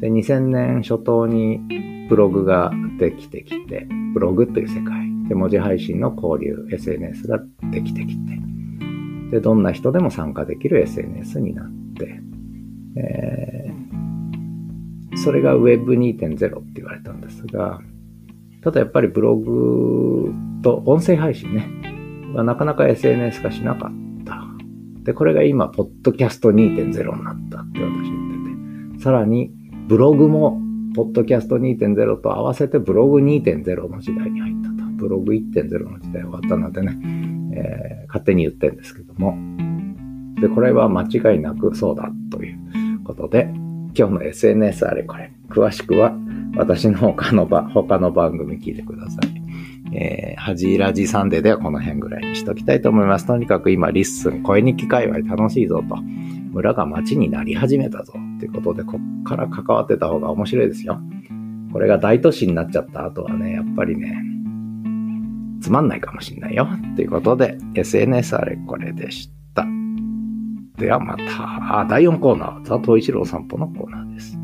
[0.00, 8.38] で、2000年初頭にブログができてきて、ブログという世界、で、文字配信の交流、SNS ができてきて、
[9.30, 11.66] で、どんな人でも参加できる SNS になっ
[11.98, 12.20] て、
[12.96, 17.80] えー、それが Web2.0 って言われたんですが、
[18.62, 20.32] ただやっぱりブログ
[20.62, 21.68] と音声配信ね、
[22.34, 24.42] はなかなか SNS 化しなかった。
[25.04, 29.52] で、これが今、ポッドキャスト2.0になったって私言ってて、さらに、
[29.86, 30.60] ブログも、
[30.96, 34.74] ポッドキャスト2.0と合わせてブログ2.0の時代に入ったと。
[34.96, 36.96] ブログ1.0の時代終わったなんてね、
[37.54, 39.36] えー、勝手に言ってるんですけども。
[40.40, 42.58] で、これは間違いなくそうだという
[43.04, 43.48] ことで、
[43.96, 46.12] 今日の SNS あれこれ、詳しくは
[46.56, 49.44] 私の他のば、他の番組聞いてください。
[49.96, 53.26] えー、はじらじサンデーではこの辺ぐらいにしときたいと思います。
[53.26, 55.96] とにかく今、リッスン、声日記界隈楽しいぞと。
[56.50, 58.14] 村が街になり始めたぞ。
[58.36, 61.00] っていうことで、こっから関わってた方が面白いですよ。
[61.72, 64.20] これが大都市になっちゃった後はね、やっぱりね、
[65.64, 66.68] つまんないかもしんないよ。
[66.94, 69.64] ということで、SNS あれこれでした。
[70.76, 74.43] ではまた、第4コーナー、ザ・トイチロー散歩のコーナーです。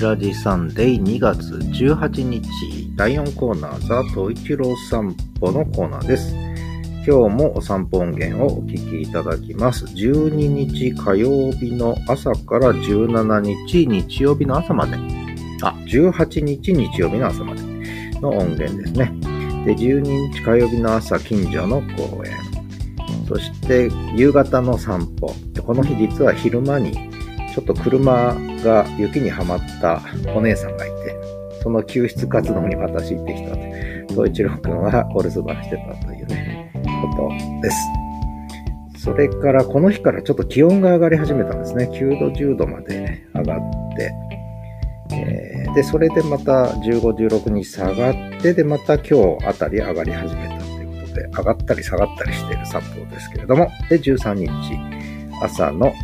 [0.00, 6.34] ラジサンデー2月18日第4コーナーザ・トイチロー散歩のコーナーです。
[7.06, 9.84] 今日もお散歩音源をお聞きいただきます。
[9.84, 14.96] 12日火曜日の朝から17日日曜日の朝まで。
[15.62, 17.62] あ、18日日曜日の朝まで
[18.20, 19.12] の音源ですね。
[19.64, 22.36] で、12日火曜日の朝近所の公園。
[23.28, 25.34] そして夕方の散歩。
[25.62, 27.05] この日実は昼間に
[27.56, 30.02] ちょっと車が雪にはまった
[30.34, 31.18] お姉さんがいて、
[31.62, 33.62] その救出活動に私行ってきたと。
[34.08, 36.70] 東一郎くんはお留守番してたというね、
[37.16, 37.78] ことです。
[38.98, 41.88] それからこの日からちょっと気温が上がり始めたんですね。
[41.90, 43.60] 9度、10度まで、ね、上がっ
[43.96, 44.12] て、
[45.14, 47.00] えー、で、それでまた15、
[47.40, 54.50] 16に下がって、で、また今日あたり上がり始めたということで、上がったり下がったりしている札幌ですけれども、で、13日
[55.42, 55.94] 朝の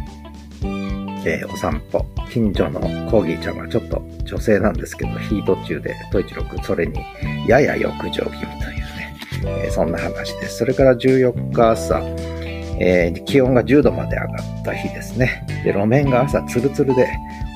[1.25, 2.05] えー、お散歩。
[2.31, 2.81] 近所の
[3.11, 6.99] コーギーちゃんはちょっと女性なんですけど、ヒート中で、トイチロ君、それに
[7.47, 9.17] やや浴場気味というね、
[9.65, 10.59] えー、そんな話です。
[10.59, 12.01] それから14日朝、
[12.81, 15.47] えー、気温が10度まで上がった日ですね。
[15.65, 17.09] で、路面が朝ツルツルで、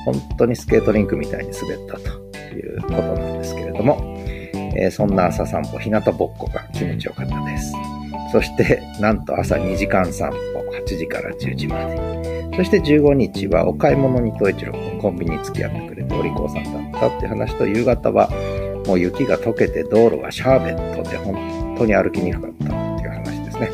[0.05, 4.17] 本当にスケートリンクみたいに滑ったということなんですけれども、
[4.77, 7.73] え、そんな朝散歩、日向ぼっこが気持ちよかったです。
[8.31, 10.37] そして、なんと朝2時間散歩、
[10.71, 12.27] 8時から10時まで。
[12.57, 18.29] そして15日はお買い物に東一郎君コンビニ付き合ってくれてお利口さんだったって話と夕方は
[18.87, 23.69] もう雪が溶けて道路がシャーベットで本当に歩きにくかったっていう話ですね。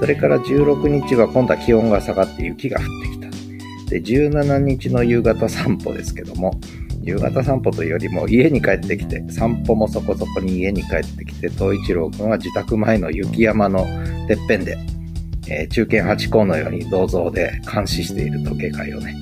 [0.00, 3.90] それから16日は今度は気温が下がって雪が降ってきた。
[3.90, 6.58] で、17日の夕方散歩ですけども、
[7.04, 13.84] 夕方散歩というよりも家に帰ってきて、散歩もそこそこに家に帰ってきて、東一郎くんは自宅前の雪山の
[14.26, 14.76] てっぺんで
[15.48, 19.14] えー、中堅八甲のように銅像で監視している時計会をね、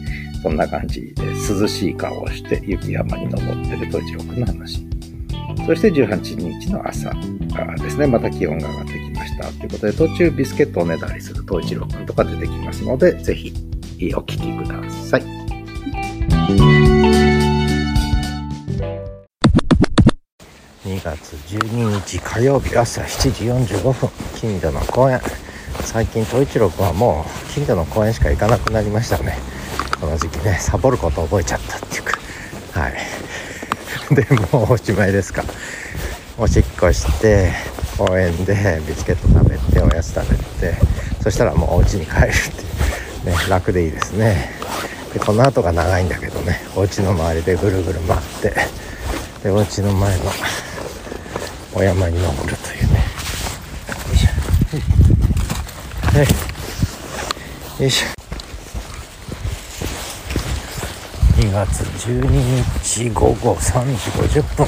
[0.43, 4.87] そんな感じで涼しい顔をして雪山に登ってる東一郎くんの話。
[5.66, 7.12] そして18日の朝
[7.83, 13.53] ですね、また気温が上がってきましたということで、途中ビスケットをねだりする東一郎くんとか出てきますので、ぜひ
[14.14, 16.91] お聞きください。
[21.03, 25.20] 月12日火曜日朝7時45分、近所の公園。
[25.84, 29.36] 最近統一郎君はもう近所の公園しか行かなくなりましたね。
[30.00, 32.18] この時期ねサボること覚えちゃったっていうか。
[32.80, 32.94] はい。
[34.14, 35.42] でもうおしまいですか。
[36.38, 37.53] おしっこして
[37.98, 40.76] 公園でビスケット食べておやつ食べて
[41.20, 42.30] そしたらもうお家に帰るっ
[43.24, 44.53] てね楽でいいですね。
[45.12, 48.55] でこの後が長いんだけどねお家の周りでぐるぐる回って
[49.42, 50.24] でお家の前の
[51.74, 53.04] お山に登るというね。
[54.08, 54.28] よいしょ。
[56.06, 56.22] は
[57.78, 57.82] い。
[57.82, 58.22] よいしょ。
[61.40, 62.28] 2月12
[62.62, 64.10] 日午後3時
[64.40, 64.66] 50分。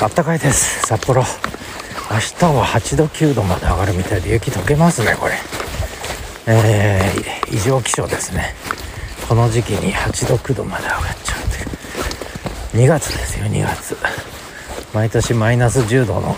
[0.00, 0.86] あったかいです。
[0.86, 1.22] 札幌。
[1.22, 5.32] 明日は8度9度まで上がるみたいで雪溶けますねこれ。
[6.46, 8.54] えー、異常気象ですね。
[9.28, 12.84] この時期に8度9度まで上がっちゃうという。
[12.84, 14.33] 2月ですよ2月。
[14.94, 16.36] 毎年マイナス10度の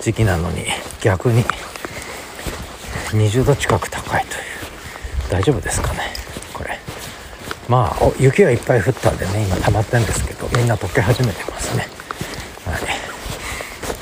[0.00, 0.66] 時期なのに
[1.00, 1.44] 逆に
[3.12, 4.40] 20度近く高いという。
[5.30, 6.00] 大丈夫ですかね
[6.52, 6.78] これ。
[7.68, 11.86] まあ雪はいっぱい降ったんでね今溜まってんですけどみんな溶け始めてますね。
[12.66, 12.80] はい。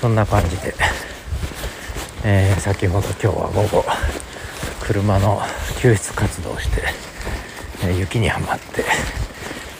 [0.01, 0.75] そんな感じで、
[2.25, 3.85] えー、先ほど今日は午後
[4.81, 5.41] 車の
[5.81, 6.83] 救出活動をして、
[7.85, 8.85] え、雪にはまって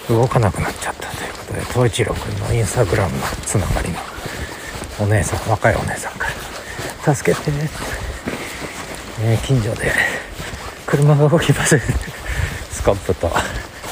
[0.09, 3.99] 動かなくなっちゃったということで東一郎君のインスタグラムのつながりの
[5.01, 6.27] お姉さん若いお姉さんか
[7.07, 7.51] ら「助けて」
[9.21, 9.93] えー、近所で
[10.87, 11.81] 車が動きません
[12.71, 13.31] スコップと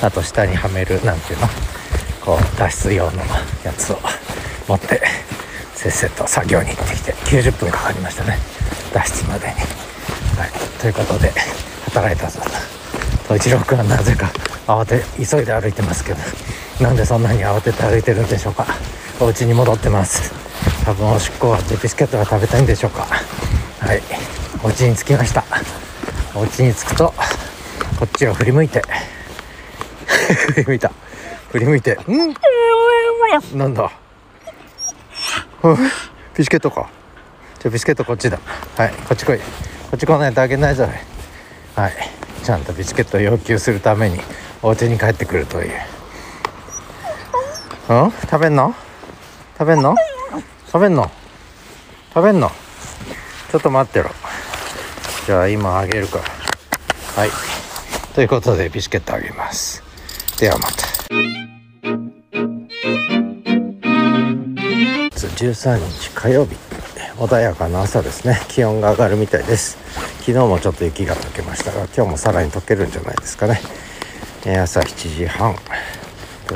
[0.02, 1.48] あと下にはめるなんていうの。
[2.26, 3.22] こう脱出用の
[3.64, 3.98] やつを
[4.66, 5.00] 持って
[5.76, 8.36] せっせと作業に行ってきて90分かかりましたね。
[8.92, 9.54] 脱出までに。
[9.54, 11.32] はい、ということで
[11.84, 12.40] 働いたぞ
[13.28, 13.36] と。
[13.36, 14.28] 一郎君はなぜか
[14.66, 16.18] 慌て急いで歩いてますけど
[16.80, 18.66] なんでそんなに慌てて歩いてるんでしょうか。
[19.18, 20.34] お家に戻ってます。
[20.84, 23.06] 多分おしっこはビスケットが食べたいんでしょうか。
[23.80, 24.02] はい。
[24.62, 25.42] お家に着きました。
[26.34, 27.14] お家に着くと
[27.98, 28.82] こっちを振り向いて。
[30.52, 30.92] 振り向いた。
[31.50, 31.92] 振り向いて。
[31.94, 31.98] ん？
[33.58, 33.90] なんだ？
[36.36, 36.90] ビスケットか。
[37.58, 38.38] じゃあビスケットこっちだ。
[38.76, 39.38] はいこっち来い。
[39.38, 39.44] こ
[39.94, 40.86] っち来ないとあげないぞ。
[41.74, 41.92] はい。
[42.44, 44.20] ちゃんとビスケットを要求するために。
[44.66, 45.70] お家に帰ってくるという
[47.88, 48.10] うん？
[48.10, 48.74] 食べんの？
[49.56, 49.94] 食べんの？
[50.66, 51.08] 食べんの？
[52.12, 52.50] 食べんの？
[53.52, 54.10] ちょっと待ってろ。
[55.24, 56.24] じゃあ今あげるから。
[57.14, 57.30] はい。
[58.16, 59.84] ということでビスケットあげます。
[60.40, 60.74] ではまた。
[65.36, 66.56] 13日火曜日
[67.18, 68.40] 穏やかな朝ですね。
[68.48, 69.78] 気温が上がるみたいです。
[70.22, 73.60] 昨日もちょっと雪が溶けましたが今日もさらに溶けるんじゃないですかね、
[74.45, 75.57] え、朝7時半。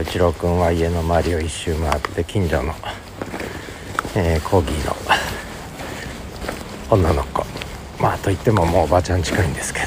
[0.02, 2.74] 一郎くんは家の周りを一周回って近所の、
[4.14, 4.96] えー、コーギーの
[6.90, 7.44] 女の子。
[8.00, 9.86] まあといってももうおばあちゃん近いんですけど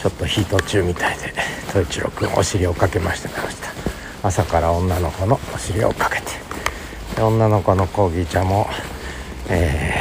[0.00, 1.32] ちょっとヒート中みたいで
[1.68, 3.68] 統一郎くんお尻をかけましてました
[4.22, 6.26] 朝から女の子のお尻をかけて。
[7.16, 8.68] で女の子のコーギーちゃんも
[9.48, 9.94] え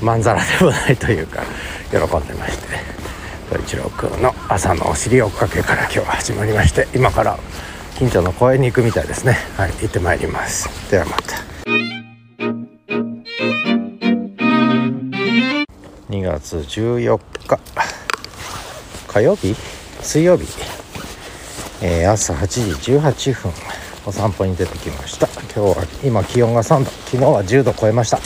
[0.00, 1.42] ー、まんざらでもないというか
[1.90, 2.97] 喜んでまして。
[3.56, 7.38] 一郎君の朝のお尻追っかけから今日は始まりまして今から
[7.96, 9.36] 近所の公園に行くみたいですね。
[9.56, 10.68] はい行ってまいります。
[10.90, 11.36] ではまた。
[16.10, 17.58] 2月14日。
[19.08, 19.56] 火曜日？
[20.02, 20.46] 水曜日、
[21.82, 23.52] えー、朝8時18分。
[24.06, 25.26] お散歩に出てきました。
[25.54, 26.90] 今日は今気温が3度。
[26.90, 28.18] 昨日は10度超えました。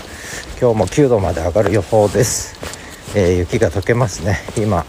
[0.60, 2.54] 今日も9度まで上がる予報です、
[3.16, 4.38] えー、雪が溶けますね。
[4.56, 4.84] 今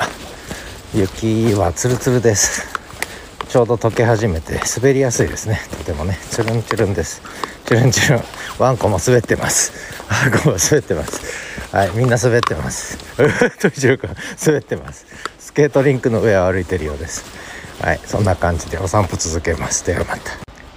[0.95, 2.67] 雪はツルツルです。
[3.49, 5.59] ちょうど溶け始めて滑りやすいですね。
[5.79, 7.23] とてもねチュルンチュルンです。
[7.65, 8.23] チュルンチュルン。
[8.59, 9.71] ワンコも滑ってます。
[10.07, 11.75] ワンコも滑ってます。
[11.75, 12.99] はいみんな滑ってます。
[13.59, 14.15] とじるくん
[14.45, 15.07] 滑ってます。
[15.39, 17.25] スケートリンクの上を歩いてるようです。
[17.81, 19.83] はいそんな感じでお散歩続けます。
[19.87, 20.31] ではまた。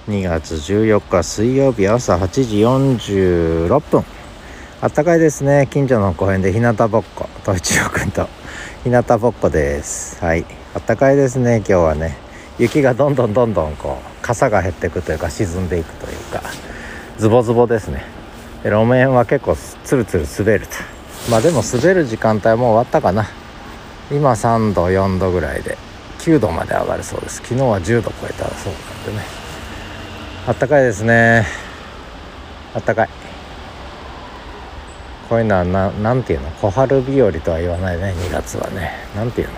[0.08, 4.02] 2月14日水曜日朝8時46分。
[4.80, 5.68] あったかいですね。
[5.70, 8.26] 近所の公園で日向ぼっこと一郎くんと
[8.84, 10.22] 日向ぼっこです。
[10.24, 10.44] はい。
[10.74, 12.16] あったかいですね今日はね。
[12.58, 16.42] 雪がどんどんどんどんこう傘が減っていくというか沈んでいくというか。
[17.18, 18.04] ズボズボですね。
[18.64, 20.72] 路面は結構ツルツル滑ると。
[21.30, 23.28] まあでも滑る時間帯も終わったかな。
[24.10, 25.76] 今3度4度ぐらいで
[26.20, 27.36] 9度まで上がるそうです。
[27.36, 29.26] 昨日は10度超えたそうなんでね。
[30.46, 31.44] あったかいですね。
[32.74, 33.08] あったかい。
[35.28, 36.50] こういうのはななんていうの？
[36.50, 38.92] 小春日和とは言わないね2月はね。
[39.14, 39.54] なんていうの？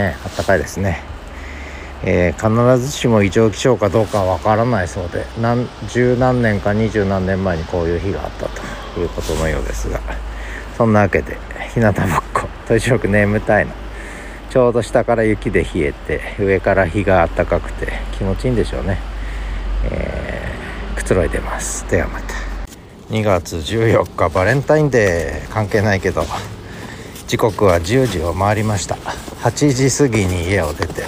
[0.00, 1.02] ねあったかいですね。
[2.04, 8.46] えー、必ずしも異常気象かどうかは分からないそうで何十何年か二十何年前にこういう日があった
[8.94, 10.00] ということのようですが。
[10.76, 11.36] そんなわけで
[11.74, 13.72] 日向ぼっことにかく眠たいの
[14.50, 18.98] ちょうど下から雪で冷えて上から日が暖かくて気持ちいいんでしょうね。
[19.84, 21.88] えー、くつろいでます。
[21.90, 22.51] ではまた。
[23.12, 25.52] 2月14日バレンタインデー。
[25.52, 26.24] 関係ないけど
[27.28, 28.94] 時刻は10時を回りました。
[29.42, 31.02] 8時過ぎに家を出て、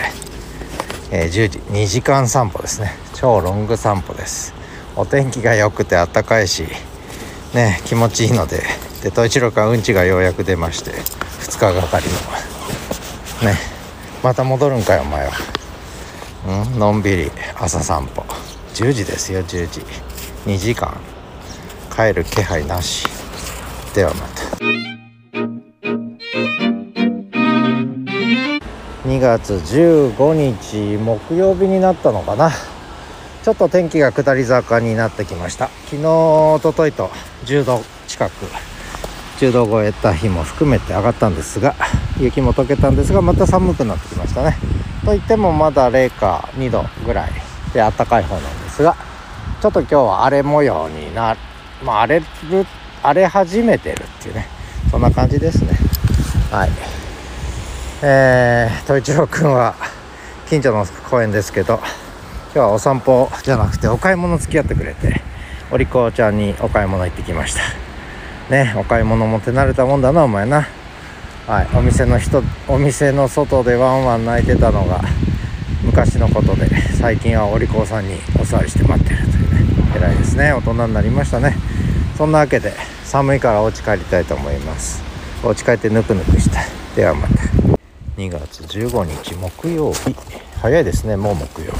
[1.11, 2.91] えー、10時2時間散歩ですね。
[3.15, 4.53] 超ロング散歩です。
[4.97, 6.67] お天気が良くて暖かいし
[7.55, 8.63] ね気持ちいいので
[9.03, 12.05] で統一郎君はうんちがようやく出まして2日がかり
[13.41, 13.51] の。
[13.51, 13.57] ね
[14.23, 15.33] また戻るんかよお前は。
[16.67, 18.27] んのんびり朝散歩。
[18.75, 19.81] 10時ですよ10時。
[20.45, 20.95] 2時間。
[21.97, 23.07] 帰る気配なし。
[23.95, 24.43] ではまた。
[29.09, 32.51] 2月15日木曜日になったのかな。
[33.45, 35.69] ちょっと天気が下り坂になってきました。
[35.87, 37.11] 昨日おとといと
[37.45, 38.33] 10度近く
[39.39, 41.75] 10度超えた日も含めて上がったんですが
[42.19, 44.57] 雪も溶けたんですがまた寒くなってきましたね。
[45.05, 47.33] といってもまだ0か2度ぐらい
[47.73, 48.97] で暖かい方なんですが
[49.61, 51.37] ちょっと今日は荒れ模様にな
[51.85, 52.23] まあ荒れ
[53.03, 54.47] 荒れ始めてるっていうね。
[54.91, 55.77] そんな感じですね。
[56.51, 56.71] はい。
[58.03, 59.75] えー、統一郎君は
[60.49, 65.23] 近所の公園ですけど今日はお散歩じゃなくてお買い物付き合ってくれて
[65.71, 67.63] お利口ちゃんにお買い物行ってきました。
[68.51, 70.67] ねお買い物も手慣れたもんだなお前な。
[71.47, 71.69] はい。
[71.77, 75.03] お店の人お店の外でワンワン泣いてたのが
[75.83, 76.67] 昔のことで
[76.99, 79.61] 最近はお利口さんにお座りして待ってるというね。
[79.97, 80.53] 偉いですね。
[80.53, 81.57] 大人になりましたね。
[82.17, 82.73] そんなわけで
[83.05, 85.03] 寒いからお家帰りたいと思います。
[85.43, 86.61] お家帰ってぬくぬくした
[86.95, 87.35] ではまた。
[88.17, 90.15] 2月15日木曜日。
[90.61, 91.73] 早いですねもう木曜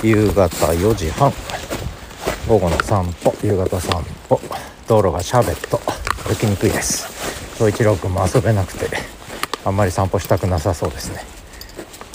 [0.00, 0.08] 日。
[0.08, 1.32] 夕方4時半。
[2.48, 3.34] 午後の散歩。
[3.42, 4.40] 夕方散歩。
[4.86, 5.80] 道路がシャーベット。
[6.28, 7.56] 歩きにくいです。
[7.56, 8.86] 総一郎君も遊べなくて
[9.64, 11.20] あんまり散歩したくなさそうですね、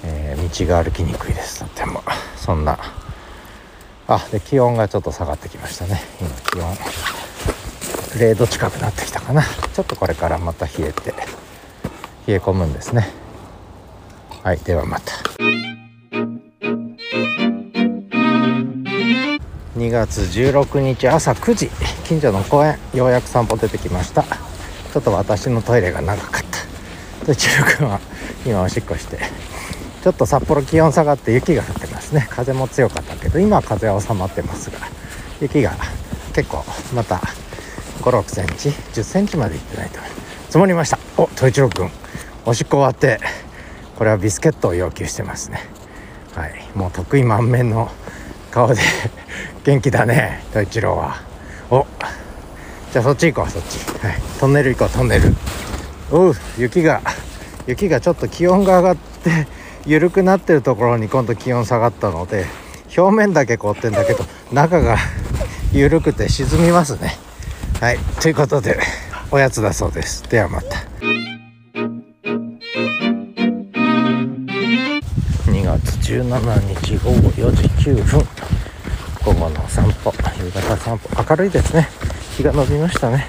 [0.04, 1.66] えー、道が歩きにくいです。
[1.66, 2.02] とても。
[2.38, 2.80] そんな。
[4.08, 6.02] あで気温がちょっと下がってきましたね。
[6.22, 7.21] 今気温。
[8.14, 9.42] 0度近くなってきたかな。
[9.42, 11.12] ちょっとこれからまた冷えて
[12.28, 13.10] 冷え込むんですね。
[14.44, 15.14] はいではまた。
[19.78, 21.70] 2月16日朝9時
[22.04, 24.24] 近所の公園ようやく散歩出てきました。
[24.24, 26.44] ちょっと私のトイレが長かっ
[27.20, 27.26] た。
[27.26, 28.00] で千代君は
[28.46, 29.20] 今おしっこして
[30.04, 32.28] ちょっと札幌気温下がって雪が降ってますね。
[32.30, 34.80] 風も強かったけど今は風は収まってますが
[35.40, 35.72] 雪が
[36.34, 37.22] 結構また
[38.02, 40.00] 56センチ10センチまでいってないと。
[40.48, 41.00] 積もりました。
[41.18, 41.90] お統一郎君。
[42.46, 43.20] おしっこ終わって
[43.98, 45.60] これはビスケットを要求してますね。
[46.34, 46.54] はい。
[46.76, 47.90] もう得意満面の
[48.50, 48.82] 顔で
[49.64, 51.22] 元気だね統一郎は。
[51.70, 51.86] お
[52.92, 53.78] じゃあそっち行こうそっち。
[54.06, 54.16] はい。
[54.40, 55.36] トンネル行こうトンネル。
[56.12, 57.02] おう雪が
[57.68, 59.48] 雪がちょっと気温が上がって
[59.86, 62.46] 緩くなってるところに今度気温下がったので
[62.98, 64.98] 表面だけ凍ってんだけど中が
[65.72, 67.18] 緩くて沈みますね。
[67.80, 68.00] はい。
[68.22, 68.80] ということで
[69.32, 70.24] おやつだそうです。
[70.30, 70.78] ではまた。
[75.46, 76.02] 2月。
[76.12, 78.28] 17日午後4時9分。
[79.24, 80.12] 午後の散歩
[80.44, 81.10] 夕方散歩。
[81.30, 81.88] 明るいですね。
[82.36, 83.28] 日が伸びましたね。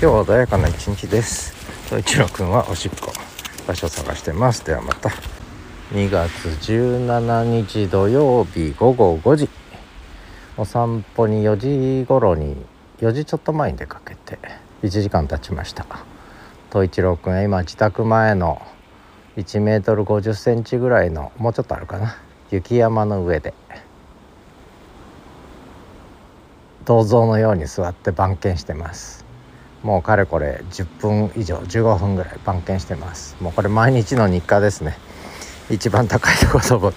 [0.00, 1.52] 今日は穏やかな一日です。
[1.90, 3.12] と一郎くんはおしっこ。
[3.66, 4.64] 場所探してます。
[4.64, 5.10] ではまた。
[5.92, 6.30] 2月
[6.72, 9.50] 17日土曜日午後5時。
[10.56, 12.56] お散歩に4時頃に
[13.00, 14.38] 4時ちょっと前に出かけて
[14.82, 15.84] 1時間経ちました。
[16.70, 18.62] 東一郎くんは今自宅前の
[19.36, 22.16] 1メートル50センチぐらいのもうちょっとあるかな。
[22.50, 23.52] 雪山の上で。
[26.84, 29.24] 銅像のように座って番犬してます。
[29.82, 33.36] もうかれこれ10分以上15分ぐらい番犬してます。
[33.40, 34.96] もうこれ毎日の日課ですね。
[35.68, 36.96] 一番高いとこ登っ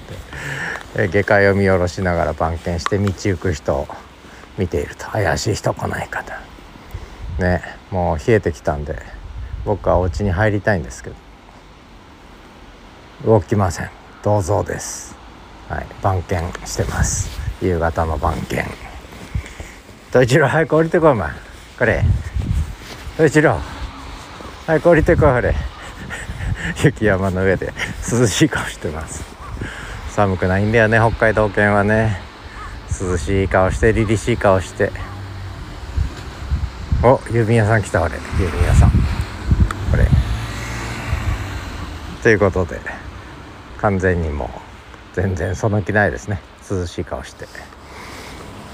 [0.96, 3.88] て下界を見下ろしながら番犬して道行く人を
[4.58, 5.06] 見ていると。
[5.08, 6.24] 怪しい人来ないか
[7.40, 8.98] なねもう冷えてきたんで
[9.66, 11.16] 僕はお家に入りたいんですけど。
[13.26, 13.90] 動きません。
[14.24, 15.16] 銅像です。
[15.70, 17.30] はい番犬してます。
[17.62, 18.64] 夕方の番犬。
[20.10, 21.30] 統一郎早く降りてこいお前。
[21.78, 22.04] これ。
[23.16, 23.60] 統一郎
[24.66, 25.56] 早く降りてこいこれ。
[26.84, 27.74] 雪山の上で
[28.10, 29.24] 涼しい顔してます。
[30.10, 32.27] 寒くないんだよね北海道犬はね。
[33.00, 34.92] 涼しい顔して凛々しい顔して。
[37.04, 38.90] お郵便屋さん来た俺郵便屋さん。
[38.90, 40.08] これ。
[42.24, 42.80] ということで
[43.78, 44.50] 完全にもう
[45.14, 46.42] 全然その気ないですね。
[46.70, 47.46] 涼しい顔して。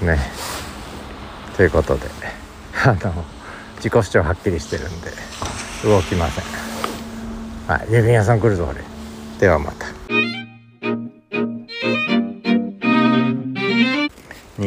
[0.02, 0.18] ね。
[1.56, 2.08] ということで
[2.84, 3.24] あの
[3.76, 5.10] 自己主張はっきりしてるんで
[5.84, 6.44] 動きません。
[7.68, 8.80] はい郵便屋さん来るぞ俺
[9.38, 10.43] ではまた。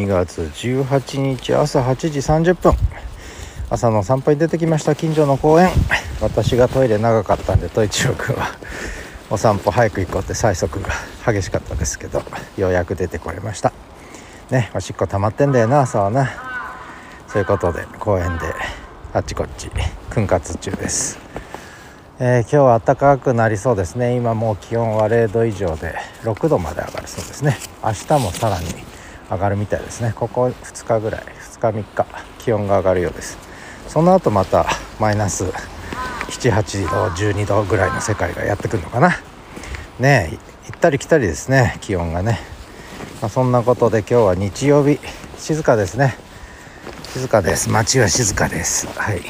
[0.07, 2.73] 2月18日朝8時30分
[3.69, 5.69] 朝の散歩に出てきました近所の公園
[6.21, 8.47] 私がトイレ長かったんで、トイチロ君は
[9.29, 10.89] お散歩早く行こうって催促が
[11.25, 12.23] 激しかったですけど、
[12.57, 13.73] ようやく出てこれました。
[14.49, 16.31] ね、おしっこ溜まってんだよな、朝はな。
[17.27, 18.45] そういうことで、公園で
[19.13, 19.69] あっちこっち、
[20.09, 21.19] 訓活中です。
[22.19, 25.93] えー、今日は暖かくなりそうですね今もう気温は0度以上で
[26.23, 28.86] 6度まで上がるそうですね明日もさらに
[29.29, 30.13] 上がるみたいですね。
[30.15, 32.05] ここ2日ぐらい2日3日
[32.39, 33.37] 気温が上がるようです。
[33.87, 34.65] その後また
[34.99, 35.45] マイナス
[36.29, 39.09] 78度12度ぐらいの世界がやってくるのかな。
[39.99, 42.39] ねえ行ったり来たりですね気温がね、
[43.21, 44.99] まあ、そんなことで今日は日曜日
[45.37, 46.15] 静かですね。
[47.13, 47.69] 静かです。
[47.69, 48.87] 街は静かです。
[48.87, 49.21] はい。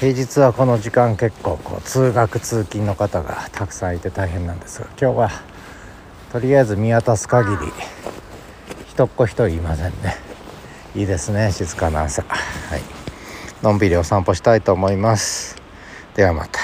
[0.00, 5.30] 平日はこの時間結構こう通学通勤の方がたくさんいて大変なんですが今日は
[6.32, 7.72] とりあえず見渡す限り
[8.96, 10.16] 人っ子一人いませんね
[10.94, 12.80] いいですね静かな朝はい
[13.62, 15.60] のんびりお散歩したいと思います
[16.14, 16.60] ではまた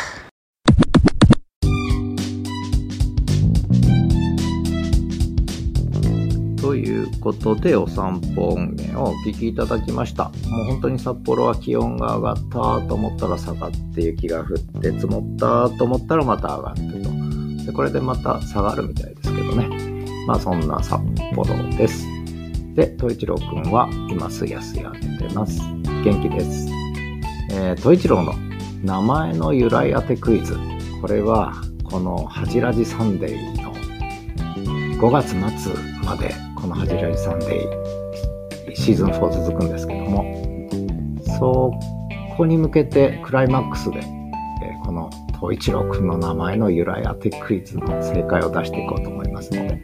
[6.59, 10.30] ということでお散歩音源をお聞きいただきました。
[10.49, 17.66] もう本当に札幌は気温が上がったと思ったら下がって雪が降って積もったと思ったらまた上がってと。
[17.66, 19.68] でこれでまた下がるみたいですけどね。
[20.26, 21.01] まあそんな札
[21.35, 22.11] 幌です。
[22.74, 25.60] で、東一郎くんは今すやすや寝てます。
[26.04, 26.68] 元気です。
[27.52, 28.34] えー、東一郎の
[28.82, 30.56] 名前の由来当てクイズ。
[31.00, 31.52] これは
[31.84, 33.72] このハジラジサンデーの
[35.02, 40.24] 5月末までこの「ハジラジサンデー」シーズン4続くんですけども
[41.38, 41.72] そ
[42.36, 49.82] こに向けてクライマックスで、えー、この東一郎くんの名前の由来当てクイズの正解を出していこうと思いますので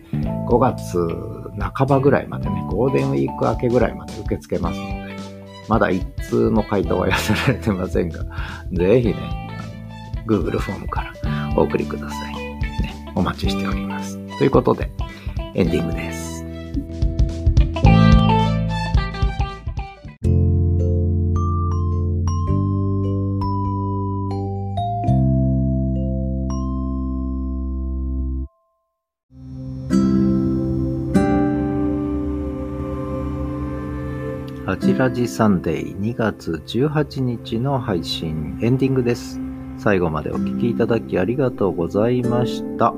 [0.49, 0.99] 5月
[1.61, 5.17] 半ばぐらいまでねゴールデンウィーク明けぐらいまで受け付けますので
[5.69, 8.25] まだ一通の回答は寄せられてませんが
[8.73, 9.49] ぜひね
[10.27, 14.19] Google フォームからお送りください、ね、お待ちしております。
[14.39, 14.91] ということで
[15.55, 16.38] エンディングです。
[34.81, 39.41] ジラジサンデー2月18日の配信エンディングです。
[39.77, 42.95] 最後までお聴きいただきありがとうございました。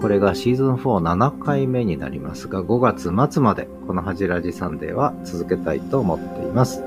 [0.00, 2.78] これがシーズン47回目になりますが、5
[3.12, 6.84] 月末までこのハジラジサンデーは続けたいと思っています。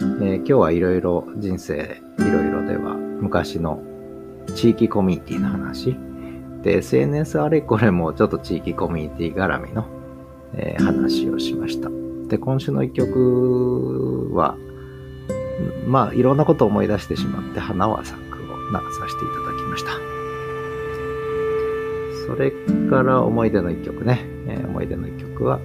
[0.00, 3.80] えー、今日はいろいろ人生いろいろでは昔の
[4.56, 5.96] 地域コミュニティの話
[6.62, 9.86] で SNS あれこれもちょっと地域コミュニティ絡みの、
[10.54, 12.01] えー、話をしました。
[12.32, 14.56] で、今週の一曲は、
[15.86, 19.90] まあ、いろんなことを思い出してしまって、花は咲くを流させていただきました。
[22.26, 22.50] それ
[22.88, 24.22] から思い出の一曲ね。
[24.48, 25.60] えー、思い出の一曲は、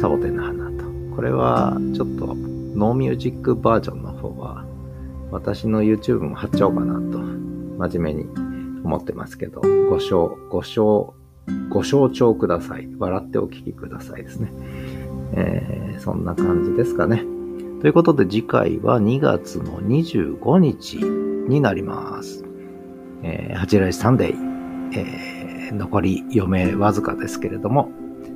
[0.00, 0.84] サボテンの花と。
[1.16, 2.36] これは、ちょっと、
[2.76, 4.64] ノーミュージックバージョンの方は、
[5.32, 8.28] 私の YouTube も貼っちゃおうかなと、真面目に
[8.84, 9.60] 思ってますけど、
[9.90, 11.14] ご承、ご承、
[11.68, 12.88] ご承聴ください。
[12.96, 14.52] 笑ってお聞きくださいですね。
[15.36, 17.24] えー、そんな感じですかね。
[17.80, 22.44] ということで次回は2月の25日になります。
[23.22, 24.36] えー、8ライサンデー、
[24.94, 27.90] えー、残り余命わずかですけれども、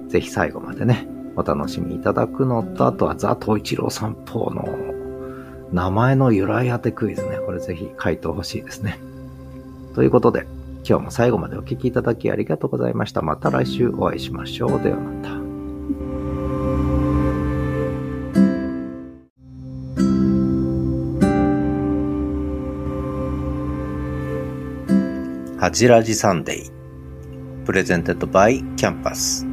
[0.09, 4.69] ぜひ最後までね、お楽しみいただくのと、あとはザ・東一郎散歩の
[5.73, 8.99] 名前の由来当てクイズね、これぜひ回答欲しいですね。
[9.95, 10.47] ということで、
[10.89, 13.23] 今日も最後までお聴きいただきありがとうございました。
[13.23, 14.83] また来週お会いしましょう。
[14.83, 15.48] ではまた。
[25.73, 27.67] はじらじサンデー。
[27.67, 29.48] Presented by キャンパス